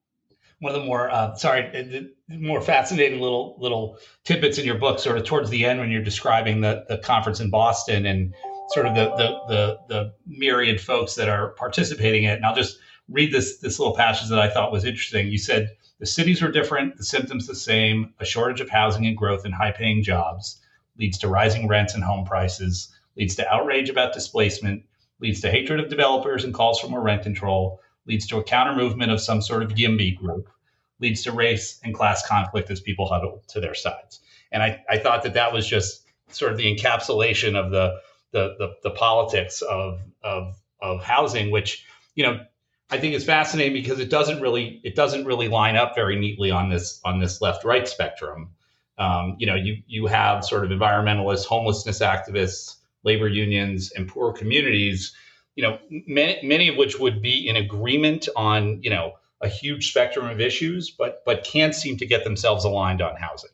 [0.61, 5.19] one of the more uh, sorry more fascinating little little tidbits in your book sort
[5.19, 8.35] of towards the end when you're describing the the conference in Boston and
[8.71, 12.37] sort of the the the, the myriad folks that are participating in it.
[12.37, 15.29] And I'll just read this this little passage that I thought was interesting.
[15.29, 19.17] You said the cities were different the symptoms the same a shortage of housing and
[19.17, 20.61] growth and high paying jobs
[20.99, 24.83] leads to rising rents and home prices leads to outrage about displacement
[25.21, 28.75] leads to hatred of developers and calls for more rent control leads to a counter
[28.75, 30.49] movement of some sort of YIMBY group,
[31.01, 34.21] leads to race and class conflict as people huddle to their sides.
[34.53, 38.01] And I, I thought that that was just sort of the encapsulation of the
[38.33, 41.85] the the, the politics of, of of housing, which
[42.15, 42.41] you know
[42.91, 46.51] I think is fascinating because it doesn't really it doesn't really line up very neatly
[46.51, 48.51] on this on this left right spectrum.
[48.99, 54.33] Um, you know, you you have sort of environmentalists, homelessness activists, labor unions, and poor
[54.33, 55.15] communities
[55.57, 59.91] you know, many, many of which would be in agreement on, you know, a huge
[59.91, 63.51] spectrum of issues, but but can't seem to get themselves aligned on housing.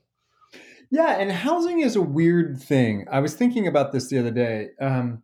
[0.90, 3.06] Yeah, and housing is a weird thing.
[3.10, 4.70] I was thinking about this the other day.
[4.80, 5.22] Um,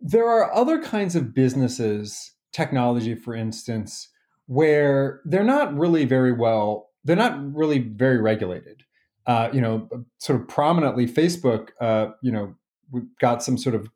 [0.00, 4.08] there are other kinds of businesses, technology, for instance,
[4.46, 6.90] where they're not really very well.
[7.04, 8.84] They're not really very regulated.
[9.26, 11.70] Uh, you know, sort of prominently, Facebook.
[11.80, 12.54] Uh, you know,
[12.90, 13.88] we've got some sort of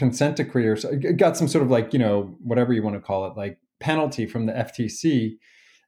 [0.00, 3.00] consent decree or so, got some sort of like you know whatever you want to
[3.00, 5.34] call it like penalty from the FTC,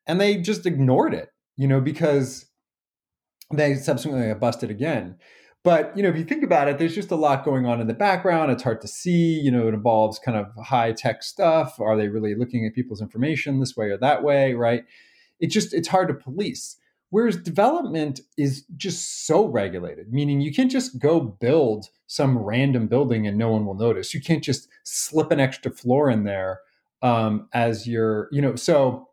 [0.06, 2.44] and they just ignored it, you know, because
[3.50, 5.16] they subsequently busted again.
[5.64, 7.86] But you know, if you think about it, there's just a lot going on in
[7.86, 8.52] the background.
[8.52, 9.40] It's hard to see.
[9.40, 11.80] You know, it involves kind of high tech stuff.
[11.80, 14.52] Are they really looking at people's information this way or that way?
[14.52, 14.84] Right?
[15.40, 16.76] It just it's hard to police.
[17.12, 23.26] Whereas development is just so regulated, meaning you can't just go build some random building
[23.26, 24.14] and no one will notice.
[24.14, 26.60] You can't just slip an extra floor in there
[27.02, 28.56] um, as your, you know.
[28.56, 29.10] So,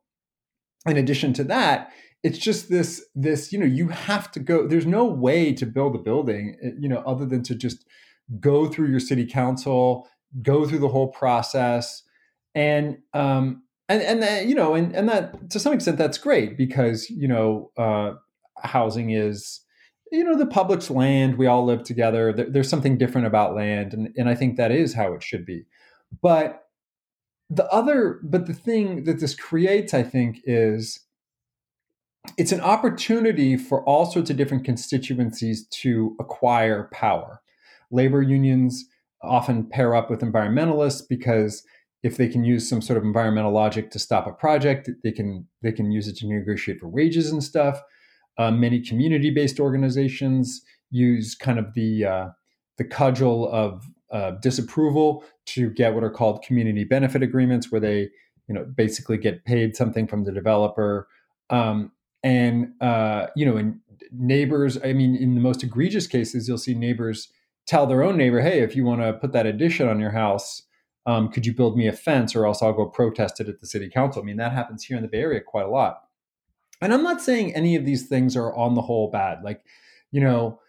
[0.88, 1.92] in addition to that,
[2.24, 4.66] it's just this this you know you have to go.
[4.66, 7.86] There's no way to build a building, eh, you know, other than to just
[8.40, 10.08] go through your city council,
[10.42, 12.04] go through the whole process,
[12.56, 16.56] and um, and and that, you know and and that to some extent that's great
[16.58, 18.14] because you know uh,
[18.64, 19.62] housing is
[20.12, 21.38] you know the public's land.
[21.38, 22.32] We all live together.
[22.32, 25.46] There, there's something different about land and and i think that is how it should
[25.46, 25.66] be.
[26.22, 26.64] But
[27.50, 31.00] the other but the thing that this creates i think is
[32.38, 37.42] it's an opportunity for all sorts of different constituencies to acquire power.
[37.92, 38.86] Labor unions
[39.22, 41.64] often pair up with environmentalists because
[42.02, 45.48] if they can use some sort of environmental logic to stop a project, they can
[45.62, 47.82] they can use it to negotiate for wages and stuff.
[48.38, 52.28] Uh, many community-based organizations use kind of the uh,
[52.78, 58.10] the cudgel of uh, disapproval to get what are called community benefit agreements, where they
[58.48, 61.08] you know basically get paid something from the developer.
[61.50, 61.92] Um,
[62.24, 63.80] and uh, you know, and
[64.12, 64.78] neighbors.
[64.84, 67.32] I mean, in the most egregious cases, you'll see neighbors
[67.66, 70.64] tell their own neighbor, "Hey, if you want to put that addition on your house."
[71.10, 73.66] Um, could you build me a fence or else I'll go protest it at the
[73.66, 74.22] city council?
[74.22, 76.04] I mean, that happens here in the Bay Area quite a lot.
[76.82, 79.40] And I'm not saying any of these things are on the whole bad.
[79.44, 79.64] Like,
[80.12, 80.60] you know,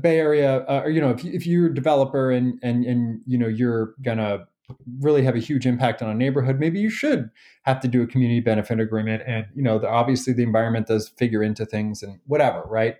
[0.00, 3.36] Bay Area, uh, or you know, if, if you're a developer and and and you
[3.36, 4.46] know you're gonna
[5.00, 7.28] really have a huge impact on a neighborhood, maybe you should
[7.62, 9.24] have to do a community benefit agreement.
[9.26, 12.96] And you know, the, obviously the environment does figure into things and whatever, right?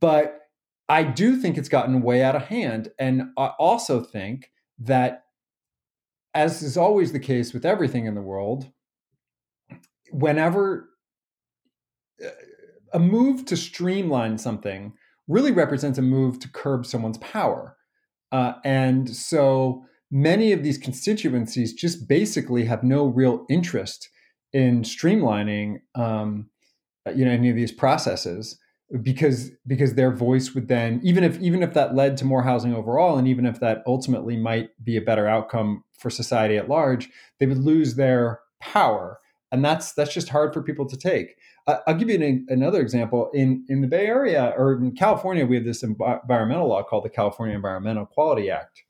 [0.00, 0.48] But
[0.88, 5.25] I do think it's gotten way out of hand, and I also think that
[6.36, 8.70] as is always the case with everything in the world,
[10.10, 10.90] whenever
[12.24, 12.28] uh,
[12.92, 14.92] a move to streamline something
[15.26, 17.76] really represents a move to curb someone's power.
[18.30, 24.08] Uh, and so many of these constituencies just basically have no real interest
[24.52, 26.50] in streamlining um,
[27.14, 28.58] you know any of these processes
[29.02, 32.72] because because their voice would then even if even if that led to more housing
[32.72, 37.08] overall and even if that ultimately might be a better outcome for society at large
[37.38, 39.18] they would lose their power.
[39.52, 41.36] And that's that's just hard for people to take.
[41.66, 43.30] Uh, i'll give you an, another example.
[43.32, 47.10] In in the bay area or in california we have this environmental law called the
[47.10, 48.84] california environmental quality act.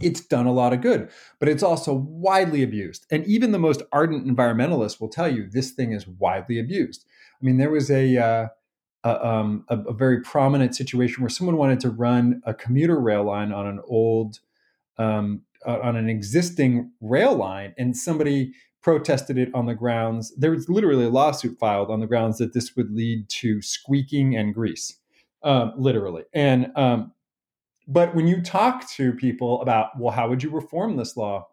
[0.00, 3.06] It's done a lot of good but it's also widely abused.
[3.10, 7.04] And even the most ardent environmentalists will tell you this thing is widely abused.
[7.40, 8.46] I mean there was a uh,
[9.06, 13.24] a, um, a, a, very prominent situation where someone wanted to run a commuter rail
[13.24, 14.40] line on an old,
[14.98, 18.52] um, uh, on an existing rail line, and somebody
[18.82, 20.34] protested it on the grounds.
[20.36, 24.36] There was literally a lawsuit filed on the grounds that this would lead to squeaking
[24.36, 24.96] and grease,
[25.44, 26.24] um, literally.
[26.34, 27.12] And um,
[27.86, 31.46] but when you talk to people about, well, how would you reform this law?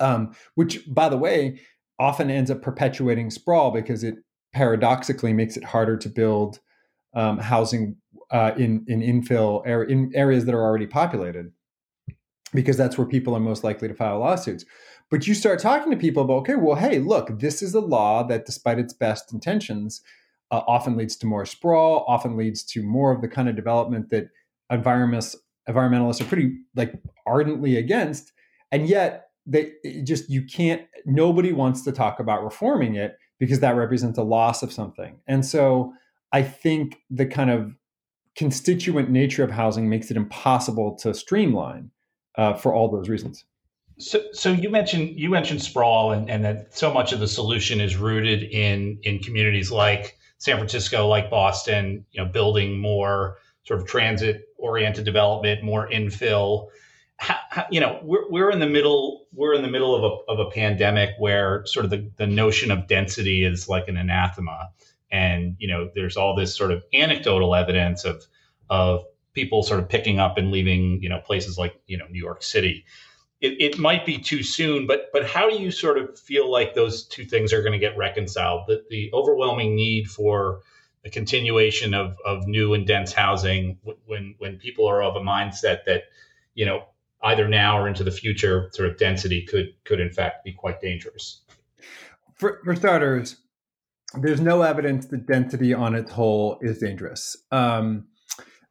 [0.00, 1.60] Um, which, by the way,
[1.98, 4.16] often ends up perpetuating sprawl because it
[4.58, 6.58] paradoxically makes it harder to build
[7.14, 7.94] um, housing
[8.32, 11.52] uh, in in infill area, in areas that are already populated,
[12.52, 14.64] because that's where people are most likely to file lawsuits.
[15.12, 18.24] But you start talking to people about, okay, well, hey, look, this is a law
[18.24, 20.02] that, despite its best intentions,
[20.50, 24.10] uh, often leads to more sprawl, often leads to more of the kind of development
[24.10, 24.26] that
[24.72, 26.92] environmentalists are pretty like
[27.26, 28.32] ardently against,
[28.72, 30.82] and yet they just you can't.
[31.06, 35.20] Nobody wants to talk about reforming it because that represents a loss of something.
[35.26, 35.92] And so
[36.32, 37.74] I think the kind of
[38.36, 41.90] constituent nature of housing makes it impossible to streamline
[42.36, 43.44] uh, for all those reasons.
[43.98, 47.80] So, so you mentioned you mentioned sprawl, and, and that so much of the solution
[47.80, 52.06] is rooted in in communities like San Francisco, like Boston.
[52.12, 56.68] You know, building more sort of transit oriented development, more infill
[57.18, 60.46] how, you know we're, we're in the middle we're in the middle of a, of
[60.46, 64.70] a pandemic where sort of the, the notion of density is like an anathema.
[65.10, 68.24] And you know there's all this sort of anecdotal evidence of
[68.70, 72.20] of people sort of picking up and leaving you know places like you know New
[72.22, 72.84] York City.
[73.40, 76.74] It, it might be too soon but but how do you sort of feel like
[76.74, 78.62] those two things are going to get reconciled?
[78.68, 80.60] The, the overwhelming need for
[81.02, 85.84] the continuation of, of new and dense housing when when people are of a mindset
[85.86, 86.04] that
[86.54, 86.84] you know
[87.22, 90.80] either now or into the future, sort of density could could in fact be quite
[90.80, 91.42] dangerous.
[92.34, 93.36] For, for starters,
[94.14, 97.36] there's no evidence that density on its whole is dangerous.
[97.50, 98.06] Um,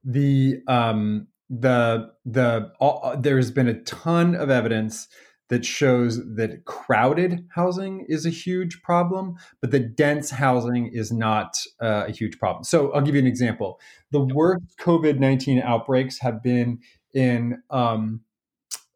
[0.04, 5.08] the um, the the all, there's been a ton of evidence
[5.50, 11.58] that shows that crowded housing is a huge problem, but the dense housing is not
[11.82, 12.66] uh, a huge problem.
[12.66, 13.80] So I'll give you an example.
[14.12, 16.80] The worst COVID 19 outbreaks have been
[17.14, 18.22] in um,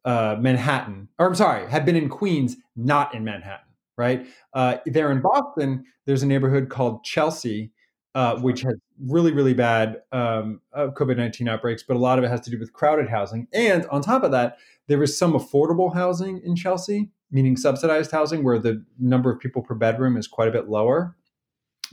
[0.05, 4.25] uh, Manhattan, or I'm sorry, have been in Queens, not in Manhattan, right?
[4.53, 7.71] Uh, there in Boston, there's a neighborhood called Chelsea.
[8.13, 8.75] Uh, which has
[9.05, 12.51] really, really bad um, uh, COVID 19 outbreaks, but a lot of it has to
[12.51, 13.47] do with crowded housing.
[13.53, 18.43] And on top of that, there is some affordable housing in Chelsea, meaning subsidized housing,
[18.43, 21.15] where the number of people per bedroom is quite a bit lower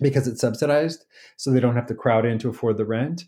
[0.00, 1.04] because it's subsidized.
[1.36, 3.24] So they don't have to crowd in to afford the rent.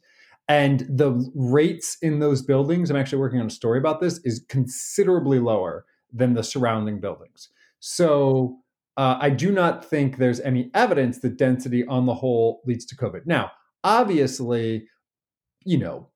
[0.51, 4.44] And the rates in those buildings, I'm actually working on a story about this, is
[4.48, 7.51] considerably lower than the surrounding buildings.
[7.78, 8.57] So
[8.96, 12.96] uh, I do not think there's any evidence that density on the whole leads to
[12.96, 13.26] COVID.
[13.26, 13.53] Now,
[13.84, 14.88] obviously,
[15.64, 16.09] you know,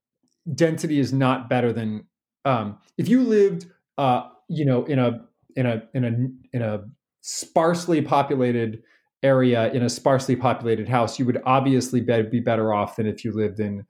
[0.52, 2.04] density is not better than
[2.44, 3.66] um, if you lived,
[3.98, 5.20] uh, you know, in a
[5.54, 6.80] in a in a in a
[7.20, 8.82] sparsely populated
[9.22, 13.30] area in a sparsely populated house, you would obviously be better off than if you
[13.30, 13.86] lived in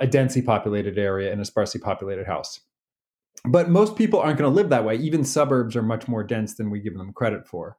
[0.00, 2.60] a densely populated area in a sparsely populated house.
[3.44, 4.96] But most people aren't going to live that way.
[4.96, 7.76] Even suburbs are much more dense than we give them credit for.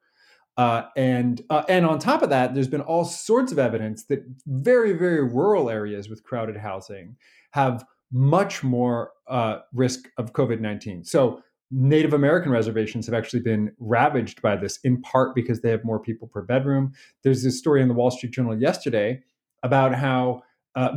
[0.58, 4.24] Uh, and uh, and on top of that, there's been all sorts of evidence that
[4.46, 7.16] very very rural areas with crowded housing
[7.52, 11.06] have much more uh, risk of COVID 19.
[11.06, 11.42] So,
[11.74, 16.00] Native American reservations have actually been ravaged by this, in part because they have more
[16.00, 16.92] people per bedroom.
[17.24, 19.24] There's this story in the Wall Street Journal yesterday
[19.64, 20.44] about how
[20.76, 20.92] uh,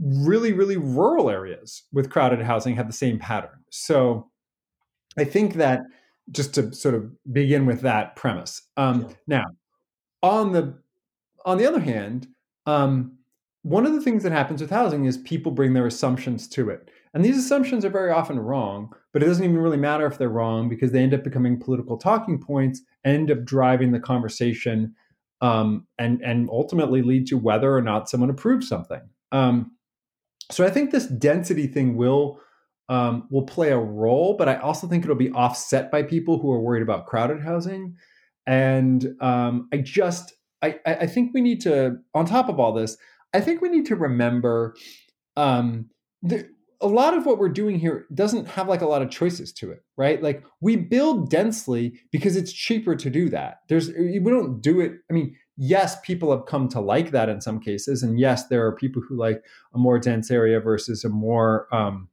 [0.00, 3.58] really, really rural areas with crowded housing have the same pattern.
[3.70, 4.30] So,
[5.18, 5.80] I think that
[6.30, 8.62] just to sort of begin with that premise.
[8.76, 9.44] Um, Now,
[10.22, 10.78] on the
[11.44, 12.26] on the other hand,
[12.66, 13.16] um,
[13.62, 16.90] one of the things that happens with housing is people bring their assumptions to it.
[17.14, 20.28] And these assumptions are very often wrong, but it doesn't even really matter if they're
[20.28, 24.94] wrong because they end up becoming political talking points, end up driving the conversation,
[25.40, 29.00] um, and, and ultimately lead to whether or not someone approves something.
[29.32, 29.72] Um,
[30.50, 32.40] so I think this density thing will
[32.88, 36.52] um, will play a role, but I also think it'll be offset by people who
[36.52, 37.96] are worried about crowded housing.
[38.46, 42.96] And um, I just I, I think we need to, on top of all this,
[43.34, 44.74] I think we need to remember
[45.36, 45.90] um,
[46.22, 46.48] the,
[46.80, 49.70] a lot of what we're doing here doesn't have like a lot of choices to
[49.70, 50.22] it, right?
[50.22, 53.58] Like we build densely because it's cheaper to do that.
[53.68, 54.92] There's we don't do it.
[55.10, 58.66] I mean, yes, people have come to like that in some cases, and yes, there
[58.66, 59.42] are people who like
[59.74, 62.08] a more dense area versus a more um,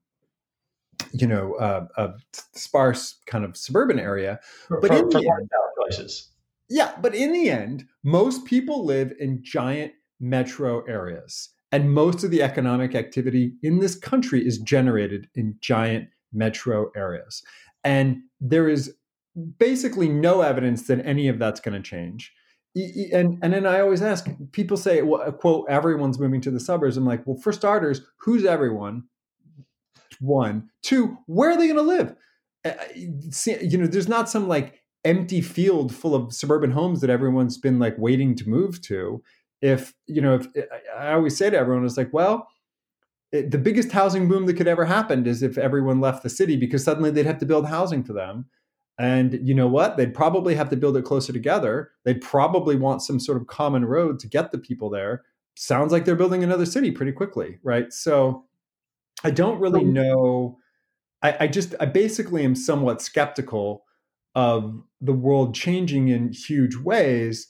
[1.11, 2.13] you know uh, a
[2.53, 4.39] sparse kind of suburban area.
[4.67, 5.49] For, but in for the end,
[5.81, 6.29] choices.
[6.69, 11.49] Yeah, but in the end, most people live in giant metro areas.
[11.71, 17.43] And most of the economic activity in this country is generated in giant metro areas.
[17.83, 18.95] And there is
[19.57, 22.31] basically no evidence that any of that's going to change.
[22.75, 26.59] And, and then I always ask people say, well, uh, quote, everyone's moving to the
[26.59, 26.97] suburbs.
[26.97, 29.03] I'm like, well, for starters, who's everyone?
[30.19, 30.69] One.
[30.81, 32.15] Two, where are they going to live?
[32.65, 37.09] Uh, uh, you know, there's not some like empty field full of suburban homes that
[37.09, 39.21] everyone's been like waiting to move to
[39.61, 40.47] if you know if
[40.97, 42.47] i always say to everyone it's like well
[43.31, 46.55] it, the biggest housing boom that could ever happen is if everyone left the city
[46.55, 48.45] because suddenly they'd have to build housing for them
[48.99, 53.01] and you know what they'd probably have to build it closer together they'd probably want
[53.01, 55.23] some sort of common road to get the people there
[55.55, 58.45] sounds like they're building another city pretty quickly right so
[59.23, 60.57] i don't really know
[61.21, 63.83] I, I just i basically am somewhat skeptical
[64.35, 67.47] of the world changing in huge ways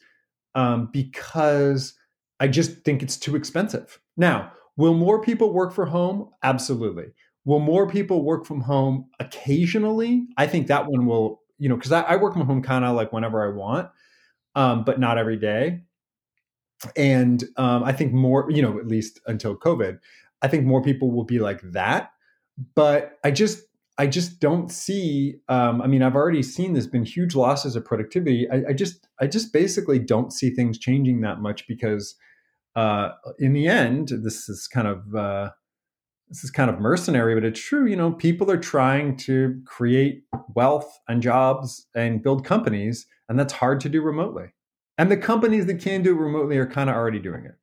[0.55, 1.93] um, because
[2.39, 3.99] I just think it's too expensive.
[4.17, 6.29] Now, will more people work for home?
[6.43, 7.05] Absolutely.
[7.45, 10.27] Will more people work from home occasionally?
[10.37, 12.95] I think that one will, you know, because I, I, work from home kind of
[12.95, 13.89] like whenever I want,
[14.55, 15.81] um, but not every day.
[16.95, 19.99] And um, I think more, you know, at least until COVID,
[20.41, 22.11] I think more people will be like that.
[22.75, 23.63] But I just,
[23.97, 25.35] I just don't see.
[25.49, 28.49] Um, I mean, I've already seen there's been huge losses of productivity.
[28.49, 32.15] I, I just, I just basically don't see things changing that much because,
[32.75, 35.51] uh, in the end, this is kind of uh,
[36.29, 37.85] this is kind of mercenary, but it's true.
[37.85, 40.23] You know, people are trying to create
[40.55, 44.53] wealth and jobs and build companies, and that's hard to do remotely.
[44.97, 47.55] And the companies that can do it remotely are kind of already doing it.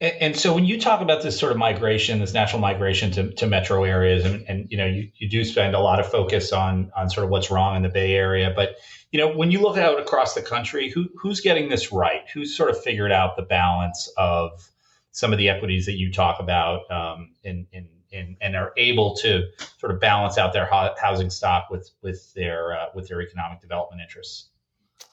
[0.00, 3.30] And, and, so when you talk about this sort of migration, this national migration to,
[3.32, 6.52] to metro areas, and, and you know, you, you do spend a lot of focus
[6.52, 8.76] on on sort of what's wrong in the Bay Area, but
[9.10, 12.28] you know, when you look out across the country, who who's getting this right?
[12.34, 14.68] Who's sort of figured out the balance of
[15.16, 19.16] some of the equities that you talk about um, in, in, in, and are able
[19.16, 19.44] to
[19.78, 20.68] sort of balance out their
[21.00, 24.50] housing stock with with their uh, with their economic development interests?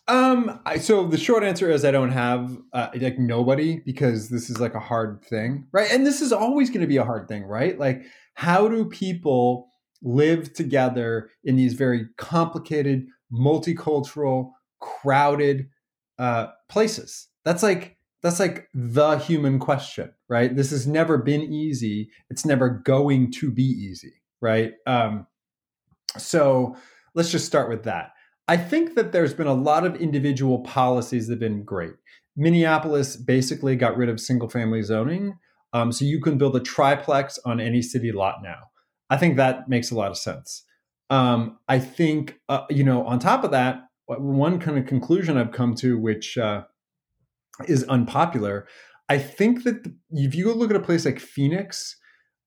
[0.10, 4.50] Um, I, so the short answer is I don't have uh, like nobody because this
[4.50, 5.90] is like a hard thing, right?
[5.90, 7.80] And this is always going to be a hard thing, right?
[7.80, 9.70] Like, how do people
[10.02, 14.52] live together in these very complicated, multicultural,
[14.82, 15.70] crowded
[16.20, 17.30] uh, places?
[17.46, 20.56] That's like that's like the human question, right?
[20.56, 22.10] This has never been easy.
[22.30, 24.72] It's never going to be easy, right?
[24.88, 25.28] Um,
[26.18, 26.78] so
[27.14, 28.14] let's just start with that.
[28.48, 31.94] I think that there's been a lot of individual policies that have been great.
[32.36, 35.38] Minneapolis basically got rid of single family zoning.
[35.74, 38.70] Um, so you can build a triplex on any city lot now.
[39.10, 40.64] I think that makes a lot of sense.
[41.10, 45.52] Um, I think, uh, you know, on top of that, one kind of conclusion I've
[45.52, 46.64] come to, which uh,
[47.68, 48.68] is unpopular,
[49.10, 51.98] I think that if you go look at a place like Phoenix,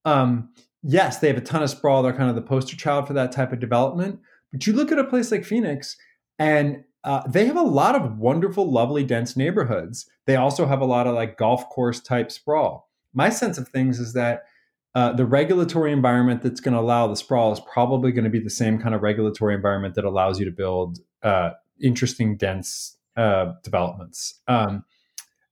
[0.05, 0.51] um,
[0.83, 2.03] yes, they have a ton of sprawl.
[2.03, 4.21] They're kind of the poster child for that type of development.
[4.53, 5.97] But you look at a place like Phoenix,
[6.39, 10.09] and uh, they have a lot of wonderful, lovely, dense neighborhoods.
[10.27, 12.91] They also have a lot of like golf course type sprawl.
[13.13, 14.45] My sense of things is that
[14.95, 18.41] uh, the regulatory environment that's going to allow the sprawl is probably going to be
[18.41, 21.51] the same kind of regulatory environment that allows you to build uh,
[21.81, 24.41] interesting, dense uh, developments.
[24.49, 24.85] Um,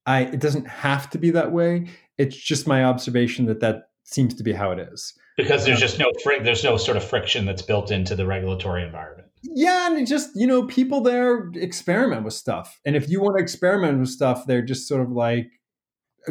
[0.07, 1.89] I, it doesn't have to be that way.
[2.19, 5.99] It's just my observation that that seems to be how it is because there's just
[5.99, 9.29] no fr- there's no sort of friction that's built into the regulatory environment.
[9.43, 13.43] Yeah, and just you know, people there experiment with stuff, and if you want to
[13.43, 15.51] experiment with stuff, they're just sort of like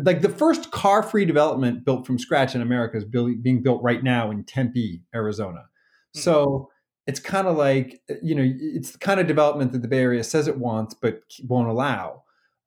[0.01, 4.31] like the first car-free development built from scratch in America is being built right now
[4.31, 5.59] in Tempe, Arizona.
[5.59, 6.21] Mm-hmm.
[6.21, 6.69] So
[7.05, 10.23] it's kind of like you know, it's the kind of development that the Bay Area
[10.23, 12.22] says it wants but won't allow.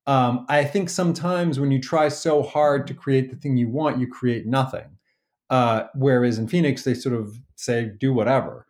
[0.06, 3.98] Um, I think sometimes when you try so hard to create the thing you want,
[3.98, 4.98] you create nothing.
[5.50, 8.66] Uh, whereas in Phoenix, they sort of say, do whatever.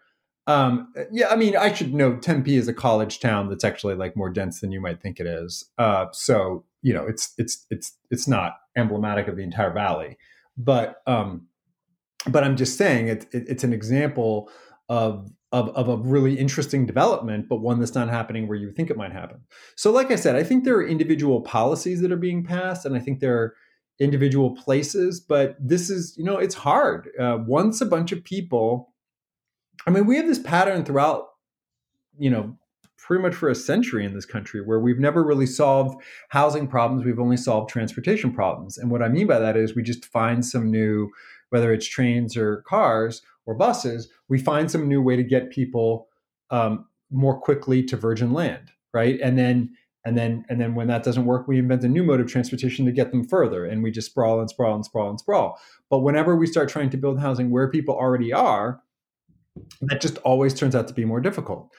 [0.46, 4.16] Um, yeah, I mean, I should note Tempe is a college town that's actually like
[4.16, 5.68] more dense than you might think it is.
[5.76, 10.16] Uh, so you know, it's it's it's it's not emblematic of the entire valley,
[10.56, 11.48] but um,
[12.28, 14.48] but I'm just saying it, it, it's an example
[14.88, 18.90] of, of of a really interesting development, but one that's not happening where you think
[18.90, 19.40] it might happen.
[19.76, 22.96] So, like I said, I think there are individual policies that are being passed, and
[22.96, 23.54] I think there are
[23.98, 27.08] individual places, but this is, you know, it's hard.
[27.18, 28.92] Uh, once a bunch of people,
[29.86, 31.28] I mean, we have this pattern throughout,
[32.18, 32.56] you know,
[32.98, 37.04] pretty much for a century in this country where we've never really solved housing problems.
[37.04, 38.78] We've only solved transportation problems.
[38.78, 41.10] And what I mean by that is we just find some new,
[41.50, 46.08] whether it's trains or cars or buses, we find some new way to get people
[46.50, 49.20] um, more quickly to virgin land, right?
[49.20, 49.70] And then
[50.06, 52.86] and then and then when that doesn't work we invent a new mode of transportation
[52.86, 55.98] to get them further and we just sprawl and sprawl and sprawl and sprawl but
[55.98, 58.80] whenever we start trying to build housing where people already are
[59.82, 61.70] that just always turns out to be more difficult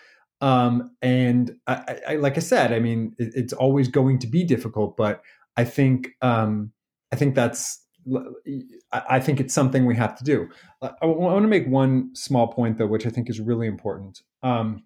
[0.41, 4.43] um, and I, I, like i said i mean it, it's always going to be
[4.43, 5.22] difficult but
[5.55, 6.74] i think um,
[7.13, 7.82] i think that's
[8.91, 10.49] I think it's something we have to do.
[10.82, 14.22] I want to make one small point, though, which I think is really important.
[14.43, 14.84] Um,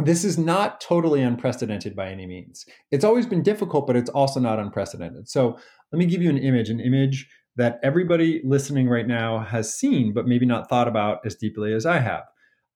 [0.00, 2.66] this is not totally unprecedented by any means.
[2.90, 5.28] It's always been difficult, but it's also not unprecedented.
[5.28, 5.58] So
[5.90, 10.12] let me give you an image, an image that everybody listening right now has seen,
[10.12, 12.24] but maybe not thought about as deeply as I have.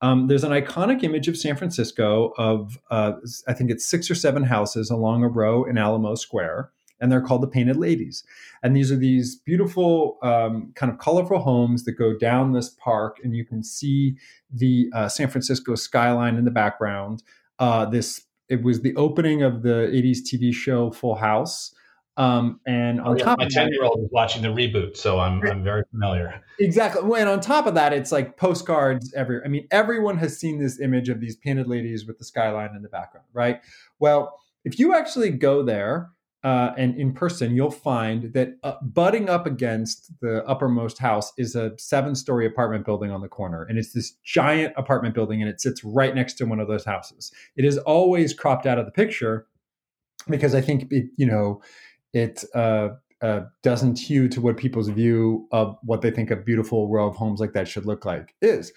[0.00, 3.12] Um, there's an iconic image of San Francisco of, uh,
[3.46, 6.70] I think it's six or seven houses along a row in Alamo Square
[7.00, 8.24] and they're called the Painted Ladies.
[8.62, 13.18] And these are these beautiful, um, kind of colorful homes that go down this park,
[13.22, 14.16] and you can see
[14.52, 17.22] the uh, San Francisco skyline in the background.
[17.58, 21.74] Uh, this it was the opening of the '80s TV show Full House.
[22.16, 25.62] Um, and on oh, yeah, top, my ten-year-old is watching the reboot, so I'm I'm
[25.64, 26.42] very familiar.
[26.58, 27.18] Exactly.
[27.18, 29.14] And on top of that, it's like postcards.
[29.14, 32.74] Every, I mean, everyone has seen this image of these painted ladies with the skyline
[32.76, 33.60] in the background, right?
[34.00, 36.10] Well, if you actually go there
[36.42, 41.54] uh, and in person, you'll find that uh, butting up against the uppermost house is
[41.54, 43.64] a seven story apartment building on the corner.
[43.64, 46.84] And it's this giant apartment building, and it sits right next to one of those
[46.84, 47.30] houses.
[47.56, 49.46] It is always cropped out of the picture
[50.28, 51.60] because I think it, you know,
[52.14, 56.88] it uh, uh doesn't hew to what people's view of what they think a beautiful
[56.88, 58.72] row of homes like that should look like is.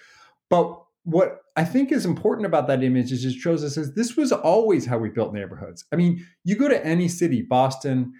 [0.49, 4.15] But what I think is important about that image is it shows us is this
[4.15, 5.85] was always how we built neighborhoods.
[5.91, 8.13] I mean, you go to any city, Boston,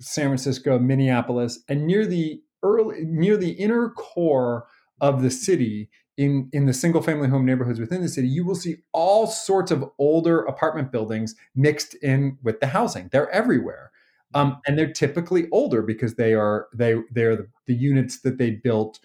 [0.00, 4.66] San Francisco, Minneapolis, and near the early near the inner core
[5.00, 8.54] of the city in in the single family home neighborhoods within the city you will
[8.54, 13.90] see all sorts of older apartment buildings mixed in with the housing they're everywhere
[14.34, 18.50] um, and they're typically older because they are they they're the, the units that they
[18.50, 19.00] built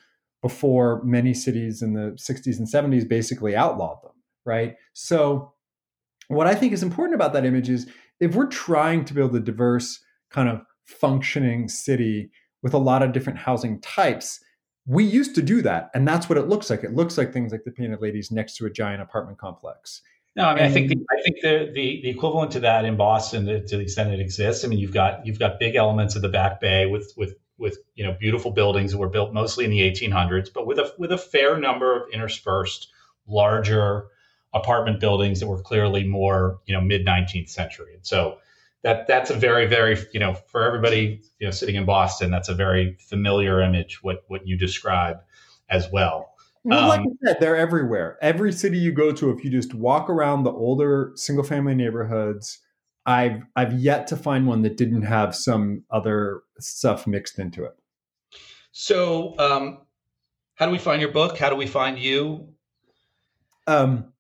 [0.46, 4.12] before many cities in the 60s and 70s basically outlawed them
[4.46, 5.52] right so
[6.28, 7.90] what i think is important about that image is
[8.20, 12.30] if we're trying to build a diverse kind of functioning city
[12.62, 14.40] with a lot of different housing types
[14.86, 17.52] we used to do that and that's what it looks like it looks like things
[17.52, 20.04] like the painted ladies next to a giant apartment complex
[20.38, 22.98] no, I mean, I think the, I think the, the, the equivalent to that in
[22.98, 24.66] Boston, to, to, the extent it exists.
[24.66, 27.78] I mean, you've got you've got big elements of the Back Bay with with with
[27.96, 31.12] you know beautiful buildings that were built mostly in the 1800s, but with a with
[31.12, 32.90] a fair number of interspersed
[33.28, 34.08] larger
[34.54, 37.94] apartment buildings that were clearly more you know mid 19th century.
[37.94, 38.38] And so
[38.84, 42.50] that that's a very very you know for everybody you know sitting in Boston, that's
[42.50, 45.18] a very familiar image what what you describe
[45.70, 46.32] as well.
[46.64, 48.18] Well, um, like I said, they're everywhere.
[48.22, 52.60] Every city you go to, if you just walk around the older single family neighborhoods,
[53.06, 57.76] I've I've yet to find one that didn't have some other stuff mixed into it.
[58.72, 59.80] So, um,
[60.56, 61.38] how do we find your book?
[61.38, 62.50] How do we find you?
[63.68, 64.14] Um,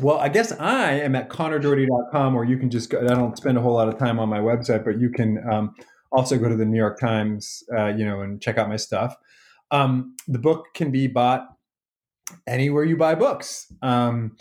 [0.00, 3.00] well, I guess I am at conordougherty.com, or you can just go.
[3.00, 5.74] I don't spend a whole lot of time on my website, but you can um,
[6.10, 9.16] also go to the New York Times, uh, you know, and check out my stuff.
[9.70, 11.46] Um, the book can be bought
[12.46, 13.72] anywhere you buy books.
[13.82, 14.36] Um,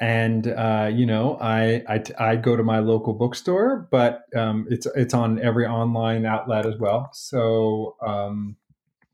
[0.00, 4.86] and uh, you know, I, I, I go to my local bookstore, but um, it's
[4.94, 7.10] it's on every online outlet as well.
[7.12, 8.56] So um,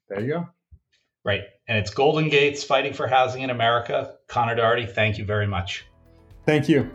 [0.08, 0.48] there you go.
[1.24, 1.42] Right.
[1.68, 4.14] And it's Golden Gates fighting for housing in America.
[4.26, 5.84] Conor Dougherty, thank you very much.
[6.46, 6.90] Thank you.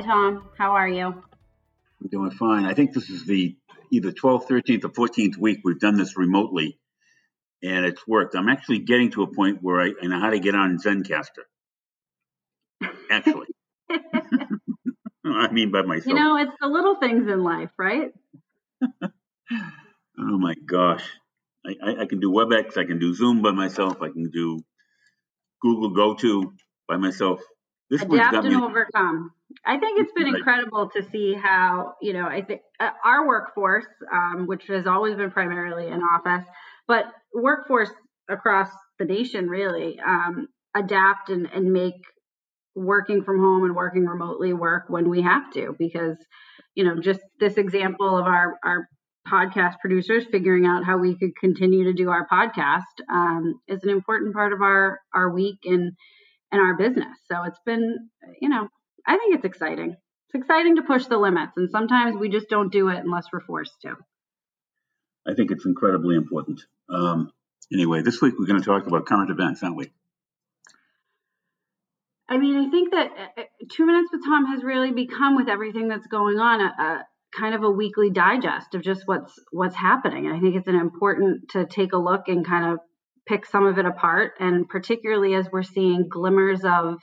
[0.00, 0.48] Hi, Tom.
[0.56, 1.08] How are you?
[1.08, 2.64] I'm doing fine.
[2.64, 3.54] I think this is the
[3.92, 6.78] either 12th, 13th, or 14th week we've done this remotely,
[7.62, 8.34] and it's worked.
[8.34, 11.44] I'm actually getting to a point where I, I know how to get on Zencastr.
[13.10, 13.48] Actually,
[15.26, 16.06] I mean by myself.
[16.06, 18.10] You know, it's the little things in life, right?
[19.02, 19.08] oh
[20.16, 21.04] my gosh,
[21.66, 24.64] I, I, I, can do WebEx, I can do Zoom by myself, I can do
[25.60, 26.54] Google Go To
[26.88, 27.42] by myself.
[27.90, 29.32] This Adapt and overcome.
[29.66, 33.86] I think it's been incredible to see how, you know, I think uh, our workforce,
[34.12, 36.46] um, which has always been primarily in office,
[36.86, 37.90] but workforce
[38.28, 38.68] across
[38.98, 41.94] the nation really um, adapt and, and make
[42.74, 46.16] working from home and working remotely work when we have to because
[46.74, 48.88] you know just this example of our our
[49.28, 52.82] podcast producers figuring out how we could continue to do our podcast
[53.12, 55.92] um, is an important part of our our week and
[56.52, 58.68] and our business so it's been you know
[59.06, 59.96] I think it's exciting.
[60.28, 63.40] It's exciting to push the limits, and sometimes we just don't do it unless we're
[63.40, 63.96] forced to.
[65.26, 66.60] I think it's incredibly important.
[66.88, 67.30] Um,
[67.72, 69.90] anyway, this week we're going to talk about current events, aren't we?
[72.28, 75.48] I mean, I think that uh, uh, Two Minutes with Tom has really become, with
[75.48, 79.74] everything that's going on, a, a kind of a weekly digest of just what's what's
[79.74, 80.26] happening.
[80.26, 82.78] And I think it's an important to take a look and kind of
[83.26, 86.96] pick some of it apart, and particularly as we're seeing glimmers of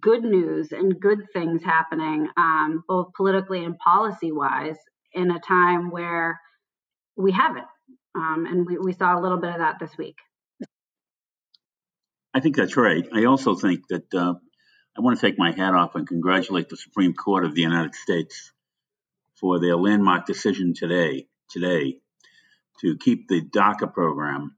[0.00, 4.76] good news and good things happening, um, both politically and policy wise,
[5.12, 6.40] in a time where
[7.16, 7.66] we haven't.
[8.14, 10.16] Um, and we, we saw a little bit of that this week.
[12.32, 13.06] I think that's right.
[13.12, 14.34] I also think that uh,
[14.96, 17.94] I want to take my hat off and congratulate the Supreme Court of the United
[17.94, 18.52] States
[19.40, 21.26] for their landmark decision today.
[21.50, 21.98] Today,
[22.80, 24.56] to keep the DACA program,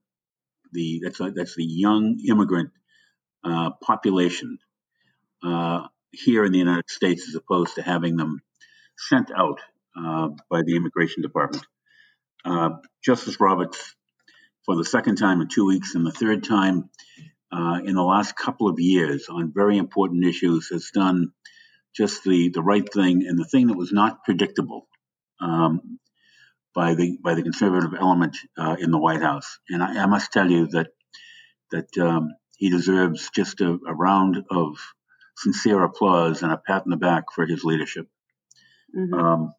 [0.72, 2.70] the that's a, that's the young immigrant
[3.44, 4.58] uh, population
[5.44, 8.40] uh, here in the United States as opposed to having them
[8.96, 9.60] sent out
[9.96, 11.64] uh, by the Immigration Department.
[12.44, 12.70] Uh,
[13.04, 13.94] Justice Roberts,
[14.66, 16.90] for the second time in two weeks and the third time
[17.52, 21.32] uh, in the last couple of years on very important issues, has done
[21.94, 24.88] just the, the right thing and the thing that was not predictable
[25.40, 25.98] um,
[26.74, 29.58] by the by the conservative element uh, in the White House.
[29.68, 30.88] And I, I, must tell you that
[31.70, 34.76] that um, he deserves just a, a round of
[35.36, 38.06] sincere applause and a pat on the back for his leadership.
[38.96, 39.14] Mm-hmm.
[39.14, 39.54] Um,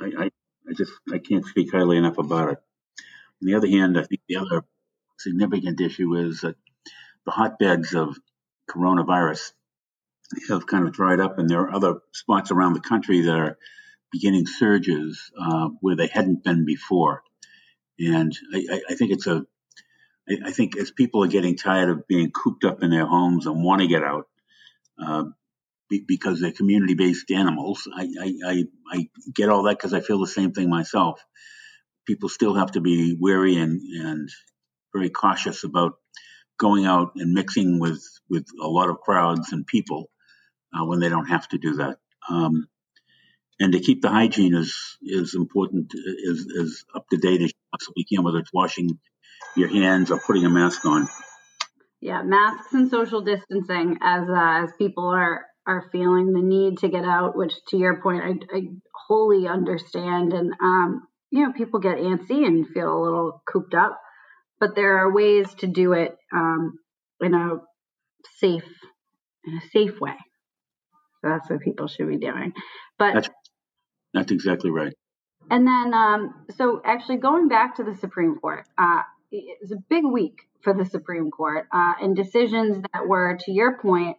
[0.00, 0.24] I, I,
[0.68, 2.58] I, just I can't speak highly enough about it.
[3.42, 4.64] On the other hand, I think the other
[5.18, 6.56] significant issue is that
[7.24, 8.16] the hotbeds of
[8.70, 9.52] coronavirus
[10.48, 13.58] have kind of dried up, and there are other spots around the country that are
[14.12, 17.22] beginning surges uh, where they hadn't been before.
[17.98, 19.44] And I, I think it's a,
[20.44, 23.62] I think as people are getting tired of being cooped up in their homes and
[23.62, 24.26] want to get out,
[25.04, 25.24] uh,
[26.08, 30.26] because they're community-based animals, I, I, I, I get all that because I feel the
[30.26, 31.24] same thing myself.
[32.06, 34.28] People still have to be wary and, and
[34.92, 35.94] very cautious about
[36.58, 40.10] going out and mixing with, with a lot of crowds and people
[40.74, 41.98] uh, when they don't have to do that.
[42.28, 42.66] Um,
[43.58, 47.78] and to keep the hygiene is is important, is as up to date as you
[47.78, 48.98] possibly can, whether it's washing
[49.56, 51.08] your hands or putting a mask on.
[52.00, 56.88] Yeah, masks and social distancing as uh, as people are are feeling the need to
[56.88, 58.62] get out, which to your point, I, I
[59.08, 60.32] wholly understand.
[60.32, 63.98] And um, you know, people get antsy and feel a little cooped up,
[64.60, 66.78] but there are ways to do it um,
[67.20, 67.56] in a
[68.38, 68.68] safe
[69.44, 70.16] in a safe way.
[71.20, 72.52] So that's what people should be doing.
[72.98, 73.28] But that's,
[74.16, 74.94] that's exactly right.
[75.50, 79.76] And then, um, so actually going back to the Supreme Court, uh, it was a
[79.90, 84.16] big week for the Supreme Court uh, and decisions that were, to your point,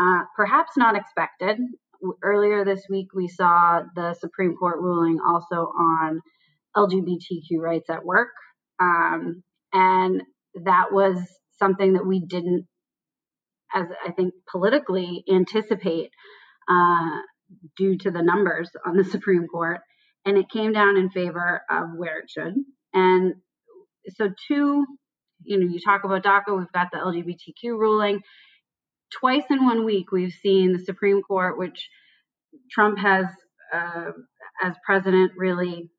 [0.00, 1.58] uh, perhaps not expected.
[2.22, 6.20] Earlier this week, we saw the Supreme Court ruling also on
[6.76, 8.30] LGBTQ rights at work.
[8.80, 10.22] Um, and
[10.64, 11.18] that was
[11.58, 12.66] something that we didn't,
[13.74, 16.10] as I think, politically anticipate
[16.68, 17.20] uh,
[17.76, 19.80] due to the numbers on the Supreme Court.
[20.26, 22.54] And it came down in favor of where it should.
[22.94, 23.34] And
[24.16, 24.86] so, two,
[25.42, 28.20] you know, you talk about DACA, we've got the LGBTQ ruling.
[29.12, 31.88] Twice in one week, we've seen the Supreme Court, which
[32.70, 33.26] Trump has,
[33.72, 34.12] uh,
[34.62, 35.90] as president, really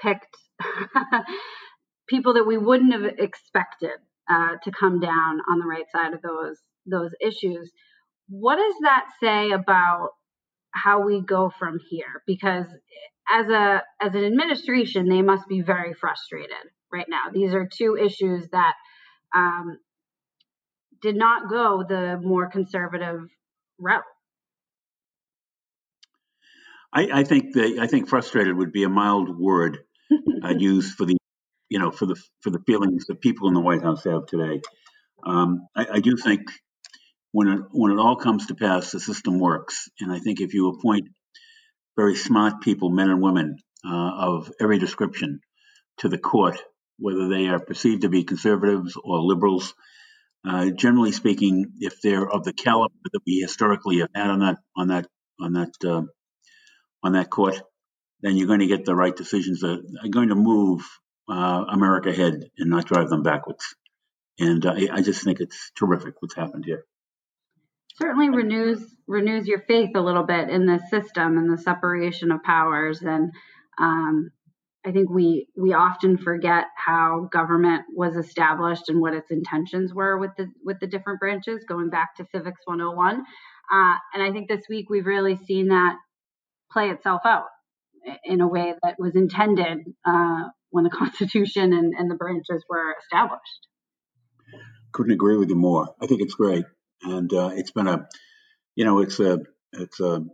[0.00, 0.36] picked
[2.08, 3.98] people that we wouldn't have expected
[4.28, 7.70] uh, to come down on the right side of those those issues.
[8.28, 10.10] What does that say about
[10.72, 12.22] how we go from here?
[12.26, 12.66] Because
[13.30, 16.56] as a as an administration, they must be very frustrated
[16.92, 17.30] right now.
[17.32, 18.74] These are two issues that
[19.34, 19.78] um,
[21.00, 23.28] did not go the more conservative
[23.78, 24.04] route.
[26.92, 29.78] I, I think the I think frustrated would be a mild word
[30.42, 31.16] I'd use for the
[31.68, 34.60] you know for the for the feelings that people in the White House have today.
[35.24, 36.40] Um, I, I, do think
[37.32, 40.54] when it when it all comes to pass, the system works, and I think if
[40.54, 41.08] you appoint
[41.96, 45.40] very smart people, men and women uh, of every description,
[45.98, 46.58] to the court,
[46.98, 49.74] whether they are perceived to be conservatives or liberals,
[50.46, 54.58] uh, generally speaking, if they're of the caliber that we historically have had on that
[54.76, 55.06] on that
[55.40, 56.02] on that uh,
[57.02, 57.60] on that court,
[58.20, 60.82] then you're going to get the right decisions that are going to move
[61.28, 63.74] uh, America ahead and not drive them backwards.
[64.38, 66.84] And uh, I just think it's terrific what's happened here.
[67.96, 72.42] Certainly renews renews your faith a little bit in the system and the separation of
[72.42, 73.02] powers.
[73.02, 73.32] And
[73.78, 74.30] um,
[74.84, 80.18] I think we we often forget how government was established and what its intentions were
[80.18, 83.24] with the with the different branches, going back to Civics 101.
[83.72, 85.96] Uh, and I think this week we've really seen that
[86.70, 87.46] play itself out
[88.24, 92.94] in a way that was intended uh, when the Constitution and, and the branches were
[93.02, 93.68] established.
[94.92, 95.94] Couldn't agree with you more.
[96.00, 96.64] I think it's great,
[97.02, 98.08] and uh, it's been a,
[98.76, 99.40] you know, it's a,
[99.72, 100.24] it's a,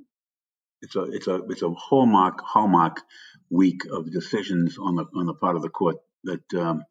[0.83, 3.03] it's a, it's a, it's a hallmark hallmark
[3.51, 6.85] week of decisions on the on the part of the court that, um,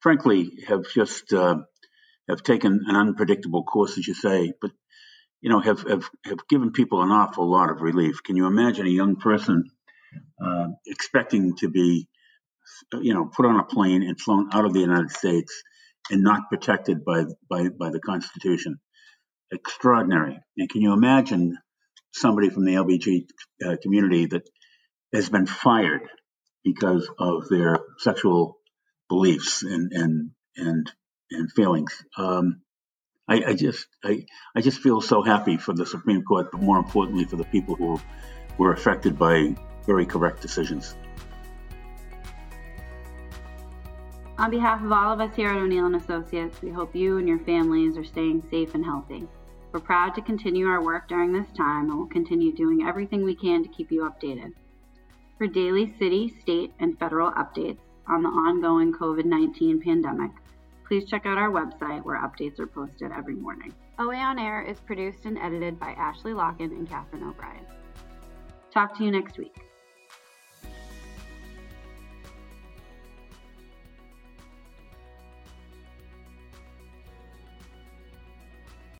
[0.00, 1.56] frankly, have just uh,
[2.28, 4.70] have taken an unpredictable course, as you say, but
[5.42, 8.22] you know, have, have, have given people an awful lot of relief.
[8.24, 9.64] Can you imagine a young person
[10.44, 12.08] uh, expecting to be,
[12.94, 15.62] you know, put on a plane and flown out of the United States
[16.10, 18.78] and not protected by by by the Constitution.
[19.52, 20.38] Extraordinary.
[20.56, 21.56] And can you imagine
[22.12, 23.26] somebody from the LBG
[23.64, 24.48] uh, community that
[25.14, 26.02] has been fired
[26.64, 28.58] because of their sexual
[29.08, 30.92] beliefs and and and
[31.30, 32.02] and feelings?
[32.16, 32.62] Um,
[33.28, 34.24] I, I, just I,
[34.54, 37.74] I just feel so happy for the Supreme Court, but more importantly for the people
[37.74, 38.00] who
[38.56, 40.96] were affected by very correct decisions.
[44.38, 47.26] On behalf of all of us here at O'Neill and Associates, we hope you and
[47.26, 49.26] your families are staying safe and healthy.
[49.72, 53.34] We're proud to continue our work during this time and we'll continue doing everything we
[53.34, 54.52] can to keep you updated.
[55.38, 60.32] For daily city, state, and federal updates on the ongoing COVID 19 pandemic,
[60.86, 63.72] please check out our website where updates are posted every morning.
[63.98, 67.64] OA On Air is produced and edited by Ashley Locken and Catherine O'Brien.
[68.70, 69.65] Talk to you next week.